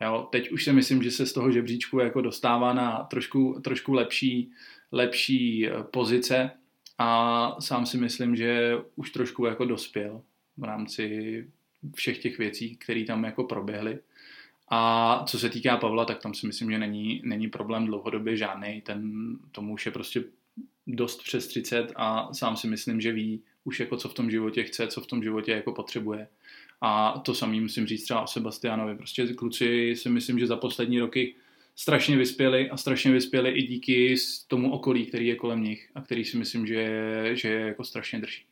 Jo, 0.00 0.28
teď 0.32 0.50
už 0.50 0.64
si 0.64 0.72
myslím, 0.72 1.02
že 1.02 1.10
se 1.10 1.26
z 1.26 1.32
toho 1.32 1.50
žebříčku 1.50 1.98
jako 1.98 2.20
dostává 2.20 2.72
na 2.72 3.06
trošku, 3.10 3.60
trošku 3.64 3.92
lepší, 3.92 4.50
lepší 4.92 5.68
eh, 5.68 5.72
pozice 5.92 6.50
a 6.98 7.56
sám 7.60 7.86
si 7.86 7.96
myslím, 7.96 8.36
že 8.36 8.76
už 8.96 9.10
trošku 9.10 9.46
jako 9.46 9.64
dospěl 9.64 10.22
v 10.58 10.64
rámci 10.64 11.46
všech 11.94 12.18
těch 12.18 12.38
věcí, 12.38 12.76
které 12.76 13.04
tam 13.04 13.24
jako 13.24 13.44
proběhly. 13.44 13.98
A 14.68 15.24
co 15.26 15.38
se 15.38 15.50
týká 15.50 15.76
Pavla, 15.76 16.04
tak 16.04 16.22
tam 16.22 16.34
si 16.34 16.46
myslím, 16.46 16.70
že 16.70 16.78
není, 16.78 17.22
není 17.24 17.48
problém 17.48 17.86
dlouhodobě 17.86 18.36
žádný. 18.36 18.82
Ten, 18.86 19.12
tomu 19.52 19.72
už 19.72 19.86
je 19.86 19.92
prostě 19.92 20.24
dost 20.86 21.22
přes 21.22 21.46
30 21.46 21.92
a 21.96 22.34
sám 22.34 22.56
si 22.56 22.66
myslím, 22.66 23.00
že 23.00 23.12
ví 23.12 23.42
už 23.64 23.80
jako 23.80 23.96
co 23.96 24.08
v 24.08 24.14
tom 24.14 24.30
životě 24.30 24.62
chce, 24.64 24.86
co 24.86 25.00
v 25.00 25.06
tom 25.06 25.22
životě 25.22 25.52
jako 25.52 25.72
potřebuje. 25.72 26.28
A 26.80 27.18
to 27.18 27.34
samý 27.34 27.60
musím 27.60 27.86
říct 27.86 28.04
třeba 28.04 28.22
o 28.22 28.26
Sebastianovi. 28.26 28.96
Prostě 28.96 29.26
kluci 29.26 29.96
si 29.96 30.08
myslím, 30.08 30.38
že 30.38 30.46
za 30.46 30.56
poslední 30.56 31.00
roky 31.00 31.34
strašně 31.76 32.16
vyspěli 32.16 32.70
a 32.70 32.76
strašně 32.76 33.12
vyspěli 33.12 33.50
i 33.50 33.62
díky 33.62 34.14
tomu 34.48 34.72
okolí, 34.72 35.06
který 35.06 35.26
je 35.26 35.36
kolem 35.36 35.62
nich 35.62 35.90
a 35.94 36.00
který 36.00 36.24
si 36.24 36.36
myslím, 36.36 36.66
že, 36.66 36.90
že 37.32 37.52
jako 37.52 37.84
strašně 37.84 38.18
drží. 38.20 38.44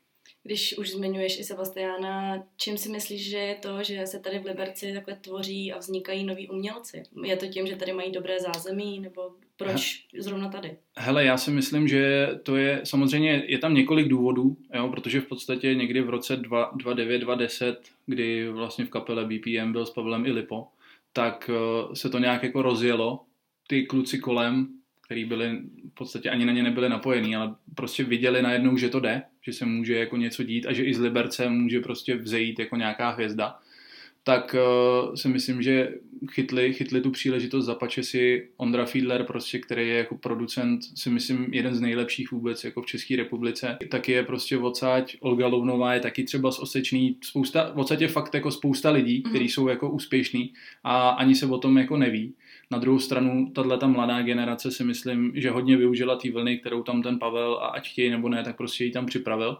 Když 0.47 0.79
už 0.79 0.91
zmiňuješ 0.91 1.41
i 1.41 1.45
Sebastiana, 1.45 2.43
čím 2.57 2.79
si 2.79 2.89
myslíš, 2.89 3.31
že 3.31 3.39
je 3.39 3.55
to, 3.55 3.83
že 3.83 4.07
se 4.07 4.19
tady 4.19 4.39
v 4.39 4.45
Liberci 4.45 4.93
takhle 4.93 5.17
tvoří 5.17 5.73
a 5.73 5.79
vznikají 5.79 6.25
noví 6.25 6.49
umělci? 6.49 7.03
Je 7.25 7.37
to 7.37 7.47
tím, 7.47 7.67
že 7.67 7.77
tady 7.77 7.93
mají 7.93 8.13
dobré 8.13 8.41
zázemí, 8.41 9.01
nebo 9.01 9.31
proč 9.57 10.07
He, 10.15 10.23
zrovna 10.23 10.49
tady? 10.49 10.77
Hele, 10.97 11.25
já 11.25 11.37
si 11.37 11.51
myslím, 11.51 11.89
že 11.89 12.29
to 12.43 12.57
je, 12.57 12.81
samozřejmě 12.85 13.45
je 13.47 13.59
tam 13.59 13.75
několik 13.75 14.09
důvodů, 14.09 14.57
jo, 14.75 14.89
protože 14.89 15.21
v 15.21 15.27
podstatě 15.27 15.75
někdy 15.75 16.01
v 16.01 16.11
roce 16.11 16.37
2009, 16.37 17.19
2010, 17.19 17.81
kdy 18.07 18.49
vlastně 18.49 18.85
v 18.85 18.91
kapele 18.91 19.25
BPM 19.25 19.73
byl 19.73 19.87
s 19.87 19.91
Pavlem 19.91 20.27
i 20.27 20.31
Lipo, 20.31 20.67
tak 21.13 21.51
uh, 21.87 21.95
se 21.95 22.11
to 22.11 22.19
nějak 22.19 22.43
jako 22.43 22.63
rozjelo. 22.63 23.21
Ty 23.67 23.87
kluci 23.87 24.19
kolem 24.19 24.69
který 25.07 25.25
byli 25.25 25.59
v 25.91 25.95
podstatě 25.95 26.31
ani 26.31 26.45
na 26.45 26.53
ně 26.53 26.63
nebyli 26.63 26.89
napojení, 26.89 27.37
ale 27.37 27.55
prostě 27.75 28.05
viděli 28.05 28.43
najednou, 28.43 28.77
že 28.77 28.89
to 28.89 29.01
jde, 29.01 29.23
že 29.43 29.53
se 29.53 29.67
může 29.67 29.99
jako 29.99 30.17
něco 30.17 30.43
dít 30.43 30.67
a 30.67 30.73
že 30.73 30.85
i 30.85 30.95
z 30.95 31.01
Liberce 31.01 31.49
může 31.49 31.81
prostě 31.81 32.17
vzejít 32.17 32.59
jako 32.59 32.77
nějaká 32.77 33.11
hvězda 33.11 33.59
tak 34.27 34.55
uh, 35.09 35.15
si 35.15 35.29
myslím, 35.29 35.63
že 35.63 35.95
chytli, 36.31 36.73
chytli 36.73 37.01
tu 37.01 37.11
příležitost, 37.11 37.65
zapače 37.65 38.03
si 38.03 38.49
Ondra 38.57 38.87
Fiedler, 38.87 39.25
prostě, 39.25 39.59
který 39.59 39.89
je 39.89 39.95
jako 39.95 40.19
producent, 40.19 40.81
si 40.95 41.11
myslím, 41.11 41.47
jeden 41.53 41.75
z 41.75 41.81
nejlepších 41.81 42.33
vůbec 42.33 42.65
jako 42.65 42.83
v 42.83 42.87
České 42.87 43.17
republice. 43.17 43.79
Taky 43.91 44.13
je 44.13 44.23
prostě 44.23 44.59
odsaď, 44.59 45.17
Olga 45.21 45.47
Lounová 45.47 45.95
je 45.95 46.01
taky 46.01 46.25
třeba 46.25 46.51
z 46.51 46.59
Osečný, 46.59 47.17
spousta, 47.21 47.77
odsaď 47.77 48.01
je 48.01 48.09
fakt 48.09 48.35
jako 48.35 48.51
spousta 48.51 48.91
lidí, 48.91 49.23
mm. 49.25 49.31
kteří 49.31 49.49
jsou 49.49 49.69
jako 49.69 49.91
úspěšní 49.91 50.53
a 50.85 51.09
ani 51.09 51.35
se 51.35 51.47
o 51.47 51.59
tom 51.59 51.79
jako 51.79 51.97
neví. 51.97 52.35
Na 52.71 52.79
druhou 52.79 52.99
stranu, 52.99 53.51
tahle 53.55 53.79
ta 53.79 53.87
mladá 53.87 54.23
generace 54.23 54.71
si 54.71 54.85
myslím, 54.85 55.33
že 55.35 55.51
hodně 55.51 55.77
využila 55.77 56.17
té 56.17 56.31
vlny, 56.31 56.59
kterou 56.59 56.83
tam 56.83 57.03
ten 57.03 57.19
Pavel 57.19 57.55
a 57.55 57.67
ať 57.67 57.89
chtějí 57.89 58.11
nebo 58.11 58.29
ne, 58.29 58.45
tak 58.45 58.57
prostě 58.57 58.85
ji 58.85 58.91
tam 58.91 59.07
připravil 59.07 59.59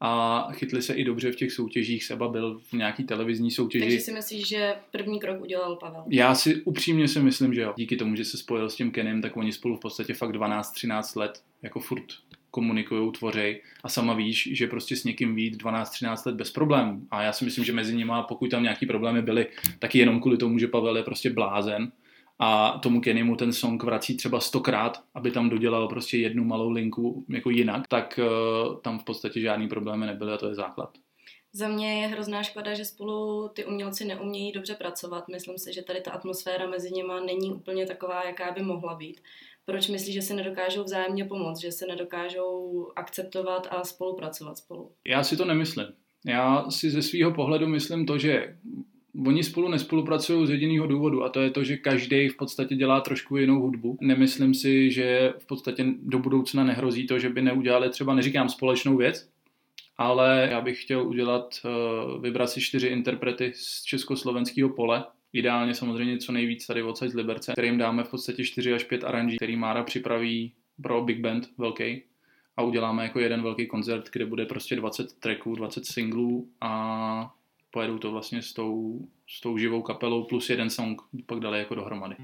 a 0.00 0.48
chytli 0.52 0.82
se 0.82 0.94
i 0.94 1.04
dobře 1.04 1.32
v 1.32 1.36
těch 1.36 1.52
soutěžích. 1.52 2.04
Seba 2.04 2.28
byl 2.28 2.60
v 2.70 2.72
nějaký 2.72 3.04
televizní 3.04 3.50
soutěži. 3.50 3.84
Takže 3.84 4.00
si 4.00 4.12
myslíš, 4.12 4.48
že 4.48 4.74
první 4.90 5.20
krok 5.20 5.40
udělal 5.40 5.76
Pavel? 5.76 6.04
Já 6.10 6.34
si 6.34 6.62
upřímně 6.62 7.08
si 7.08 7.20
myslím, 7.20 7.54
že 7.54 7.60
jo. 7.60 7.74
Díky 7.76 7.96
tomu, 7.96 8.16
že 8.16 8.24
se 8.24 8.36
spojil 8.36 8.70
s 8.70 8.74
tím 8.76 8.90
Kenem, 8.90 9.22
tak 9.22 9.36
oni 9.36 9.52
spolu 9.52 9.76
v 9.76 9.80
podstatě 9.80 10.14
fakt 10.14 10.32
12-13 10.32 11.20
let 11.20 11.42
jako 11.62 11.80
furt 11.80 12.04
komunikují, 12.50 13.12
tvořej 13.12 13.62
a 13.84 13.88
sama 13.88 14.14
víš, 14.14 14.48
že 14.52 14.66
prostě 14.66 14.96
s 14.96 15.04
někým 15.04 15.34
vít 15.34 15.62
12-13 15.62 16.26
let 16.26 16.36
bez 16.36 16.50
problémů. 16.50 17.02
A 17.10 17.22
já 17.22 17.32
si 17.32 17.44
myslím, 17.44 17.64
že 17.64 17.72
mezi 17.72 17.96
nimi, 17.96 18.12
pokud 18.28 18.50
tam 18.50 18.62
nějaký 18.62 18.86
problémy 18.86 19.22
byly, 19.22 19.46
taky 19.78 19.98
jenom 19.98 20.20
kvůli 20.20 20.36
tomu, 20.36 20.58
že 20.58 20.68
Pavel 20.68 20.96
je 20.96 21.02
prostě 21.02 21.30
blázen 21.30 21.92
a 22.38 22.78
tomu 22.82 23.00
Kennymu 23.00 23.36
ten 23.36 23.52
song 23.52 23.82
vrací 23.82 24.16
třeba 24.16 24.40
stokrát, 24.40 25.02
aby 25.14 25.30
tam 25.30 25.50
dodělal 25.50 25.88
prostě 25.88 26.18
jednu 26.18 26.44
malou 26.44 26.70
linku 26.70 27.24
jako 27.28 27.50
jinak, 27.50 27.88
tak 27.88 28.20
uh, 28.22 28.80
tam 28.80 28.98
v 28.98 29.04
podstatě 29.04 29.40
žádný 29.40 29.68
problémy 29.68 30.06
nebyly 30.06 30.32
a 30.32 30.36
to 30.36 30.48
je 30.48 30.54
základ. 30.54 30.90
Za 31.52 31.68
mě 31.68 32.02
je 32.02 32.08
hrozná 32.08 32.42
škoda, 32.42 32.74
že 32.74 32.84
spolu 32.84 33.48
ty 33.48 33.64
umělci 33.64 34.04
neumějí 34.04 34.52
dobře 34.52 34.74
pracovat. 34.74 35.28
Myslím 35.28 35.58
si, 35.58 35.72
že 35.72 35.82
tady 35.82 36.00
ta 36.00 36.10
atmosféra 36.10 36.66
mezi 36.66 36.90
nimi 36.90 37.12
není 37.26 37.52
úplně 37.52 37.86
taková, 37.86 38.24
jaká 38.24 38.52
by 38.52 38.62
mohla 38.62 38.94
být. 38.94 39.20
Proč 39.64 39.88
myslíš, 39.88 40.14
že 40.14 40.22
se 40.22 40.34
nedokážou 40.34 40.84
vzájemně 40.84 41.24
pomoct, 41.24 41.60
že 41.60 41.72
se 41.72 41.86
nedokážou 41.86 42.88
akceptovat 42.96 43.68
a 43.70 43.84
spolupracovat 43.84 44.58
spolu? 44.58 44.92
Já 45.06 45.24
si 45.24 45.36
to 45.36 45.44
nemyslím. 45.44 45.86
Já 46.26 46.70
si 46.70 46.90
ze 46.90 47.02
svého 47.02 47.34
pohledu 47.34 47.66
myslím 47.66 48.06
to, 48.06 48.18
že 48.18 48.56
Oni 49.26 49.44
spolu 49.44 49.68
nespolupracují 49.68 50.46
z 50.46 50.50
jediného 50.50 50.86
důvodu 50.86 51.24
a 51.24 51.28
to 51.28 51.40
je 51.40 51.50
to, 51.50 51.64
že 51.64 51.76
každý 51.76 52.28
v 52.28 52.36
podstatě 52.36 52.76
dělá 52.76 53.00
trošku 53.00 53.36
jinou 53.36 53.60
hudbu. 53.60 53.98
Nemyslím 54.00 54.54
si, 54.54 54.90
že 54.90 55.34
v 55.38 55.46
podstatě 55.46 55.84
do 56.02 56.18
budoucna 56.18 56.64
nehrozí 56.64 57.06
to, 57.06 57.18
že 57.18 57.28
by 57.28 57.42
neudělali 57.42 57.90
třeba, 57.90 58.14
neříkám 58.14 58.48
společnou 58.48 58.96
věc, 58.96 59.28
ale 59.96 60.48
já 60.50 60.60
bych 60.60 60.82
chtěl 60.82 61.08
udělat, 61.08 61.54
eh, 61.64 61.68
vybrat 62.20 62.50
si 62.50 62.60
čtyři 62.60 62.86
interprety 62.86 63.52
z 63.54 63.82
československého 63.82 64.68
pole, 64.68 65.04
Ideálně 65.32 65.74
samozřejmě 65.74 66.18
co 66.18 66.32
nejvíc 66.32 66.66
tady 66.66 66.82
odsaď 66.82 67.10
z 67.10 67.14
Liberce, 67.14 67.52
kterým 67.52 67.78
dáme 67.78 68.04
v 68.04 68.10
podstatě 68.10 68.44
4 68.44 68.72
až 68.72 68.84
5 68.84 69.04
aranží, 69.04 69.36
který 69.36 69.56
Mára 69.56 69.82
připraví 69.82 70.52
pro 70.82 71.02
big 71.02 71.20
band 71.20 71.48
velký 71.58 72.02
a 72.56 72.62
uděláme 72.62 73.02
jako 73.02 73.20
jeden 73.20 73.42
velký 73.42 73.66
koncert, 73.66 74.10
kde 74.12 74.26
bude 74.26 74.46
prostě 74.46 74.76
20 74.76 75.12
tracků, 75.12 75.54
20 75.54 75.86
singlů 75.86 76.48
a 76.60 77.34
pojedou 77.70 77.98
to 77.98 78.10
vlastně 78.10 78.42
s 78.42 78.52
tou, 78.52 79.00
s 79.28 79.40
tou 79.40 79.58
živou 79.58 79.82
kapelou 79.82 80.24
plus 80.24 80.50
jeden 80.50 80.70
song 80.70 81.02
pak 81.26 81.40
dali 81.40 81.58
jako 81.58 81.74
dohromady. 81.74 82.16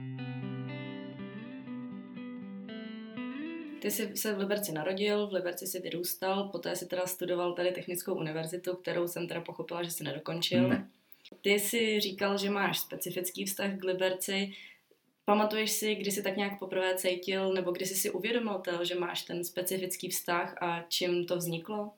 Ty 3.85 3.91
jsi 3.91 4.17
se 4.17 4.35
v 4.35 4.39
Liberci 4.39 4.73
narodil, 4.73 5.27
v 5.27 5.33
Liberci 5.33 5.67
si 5.67 5.81
vyrůstal, 5.81 6.49
poté 6.49 6.77
si 6.77 6.87
teda 6.87 7.07
studoval 7.07 7.53
tady 7.53 7.73
technickou 7.73 8.15
univerzitu, 8.15 8.77
kterou 8.77 9.09
jsem 9.09 9.29
teda 9.29 9.41
pochopila, 9.41 9.83
že 9.83 9.91
si 9.91 10.05
nedokončil. 10.05 10.69
Ne. 10.69 10.89
Ty 11.41 11.51
jsi 11.51 12.01
říkal, 12.01 12.39
že 12.39 12.51
máš 12.51 12.79
specifický 12.79 13.45
vztah 13.45 13.79
k 13.79 13.85
Liberci. 13.85 14.53
Pamatuješ 15.25 15.71
si, 15.71 15.95
kdy 15.95 16.11
jsi 16.11 16.23
tak 16.23 16.37
nějak 16.37 16.59
poprvé 16.59 16.95
cítil, 16.95 17.53
nebo 17.53 17.73
kdy 17.73 17.87
jsi 17.87 17.95
si 17.95 18.11
uvědomil, 18.11 18.63
že 18.83 18.95
máš 18.95 19.23
ten 19.23 19.45
specifický 19.45 20.09
vztah 20.09 20.63
a 20.63 20.85
čím 20.89 21.25
to 21.27 21.37
vzniklo? 21.37 21.93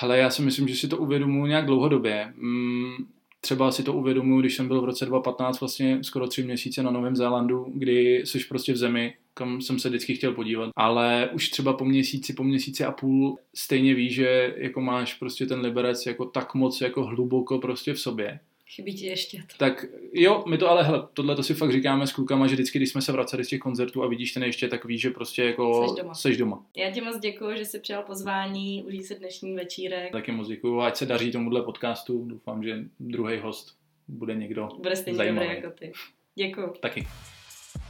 Hele, 0.00 0.18
já 0.18 0.30
si 0.30 0.42
myslím, 0.42 0.68
že 0.68 0.76
si 0.76 0.88
to 0.88 0.96
uvědomuji 0.96 1.46
nějak 1.46 1.66
dlouhodobě. 1.66 2.32
Mm, 2.36 2.94
třeba 3.40 3.70
si 3.70 3.82
to 3.82 3.92
uvědomuji, 3.92 4.40
když 4.40 4.56
jsem 4.56 4.68
byl 4.68 4.80
v 4.80 4.84
roce 4.84 5.06
2015 5.06 5.60
vlastně 5.60 5.98
skoro 6.04 6.26
tři 6.26 6.42
měsíce 6.42 6.82
na 6.82 6.90
Novém 6.90 7.16
Zélandu, 7.16 7.66
kdy 7.74 8.22
jsi 8.24 8.38
prostě 8.48 8.72
v 8.72 8.76
zemi, 8.76 9.14
kam 9.34 9.60
jsem 9.60 9.78
se 9.78 9.88
vždycky 9.88 10.14
chtěl 10.14 10.32
podívat. 10.32 10.70
Ale 10.76 11.30
už 11.32 11.48
třeba 11.48 11.72
po 11.72 11.84
měsíci, 11.84 12.32
po 12.32 12.44
měsíci 12.44 12.84
a 12.84 12.92
půl 12.92 13.38
stejně 13.54 13.94
víš, 13.94 14.14
že 14.14 14.54
jako 14.56 14.80
máš 14.80 15.14
prostě 15.14 15.46
ten 15.46 15.60
liberec 15.60 16.06
jako 16.06 16.24
tak 16.24 16.54
moc 16.54 16.80
jako 16.80 17.04
hluboko 17.04 17.58
prostě 17.58 17.94
v 17.94 18.00
sobě, 18.00 18.40
Chybí 18.74 18.94
ti 18.94 19.06
ještě 19.06 19.38
to. 19.38 19.56
Tak 19.58 19.84
jo, 20.12 20.44
my 20.48 20.58
to 20.58 20.70
ale, 20.70 20.82
hele, 20.82 21.08
tohle 21.14 21.36
to 21.36 21.42
si 21.42 21.54
fakt 21.54 21.72
říkáme 21.72 22.06
s 22.06 22.12
klukama, 22.12 22.46
že 22.46 22.54
vždycky, 22.54 22.78
když 22.78 22.90
jsme 22.90 23.02
se 23.02 23.12
vraceli 23.12 23.44
z 23.44 23.48
těch 23.48 23.60
koncertů 23.60 24.02
a 24.02 24.08
vidíš 24.08 24.32
ten 24.32 24.42
ještě, 24.42 24.68
tak 24.68 24.84
víš, 24.84 25.00
že 25.00 25.10
prostě 25.10 25.42
jako 25.44 25.88
seš 25.88 25.96
doma. 26.02 26.14
Seš 26.14 26.36
doma. 26.36 26.66
Já 26.76 26.90
ti 26.90 27.00
moc 27.00 27.18
děkuji, 27.18 27.56
že 27.56 27.64
jsi 27.64 27.80
přijal 27.80 28.02
pozvání, 28.02 28.84
užij 28.84 29.02
se 29.02 29.14
dnešní 29.14 29.54
večírek. 29.54 30.12
Taky 30.12 30.32
moc 30.32 30.48
děkuji, 30.48 30.80
ať 30.80 30.96
se 30.96 31.06
daří 31.06 31.32
tomuhle 31.32 31.62
podcastu. 31.62 32.24
Doufám, 32.24 32.62
že 32.62 32.78
druhý 33.00 33.38
host 33.38 33.76
bude 34.08 34.34
někdo 34.34 34.68
Bude 34.82 34.96
stejně 34.96 35.16
zajímavý. 35.16 35.46
dobrý 35.46 35.62
jako 35.62 35.76
ty. 35.78 35.92
Děkuji. 36.34 36.72
Taky. 36.80 37.06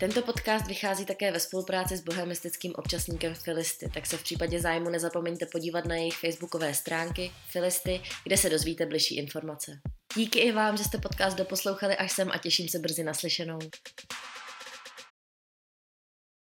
Tento 0.00 0.22
podcast 0.22 0.66
vychází 0.68 1.06
také 1.06 1.32
ve 1.32 1.40
spolupráci 1.40 1.96
s 1.96 2.04
bohemistickým 2.04 2.72
občasníkem 2.76 3.34
Filisty, 3.34 3.90
tak 3.94 4.06
se 4.06 4.16
v 4.16 4.22
případě 4.22 4.60
zájmu 4.60 4.90
nezapomeňte 4.90 5.46
podívat 5.52 5.84
na 5.84 5.94
jejich 5.94 6.16
facebookové 6.16 6.74
stránky 6.74 7.30
Filisty, 7.46 8.00
kde 8.24 8.36
se 8.36 8.50
dozvíte 8.50 8.86
bližší 8.86 9.16
informace. 9.16 9.80
Díky 10.18 10.38
i 10.38 10.52
vám, 10.52 10.76
že 10.76 10.84
jste 10.84 10.98
podcast 10.98 11.36
doposlouchali 11.36 11.96
až 11.96 12.12
sem 12.12 12.30
a 12.32 12.38
těším 12.38 12.68
se 12.68 12.78
brzy 12.78 13.04
naslyšenou. 13.04 13.58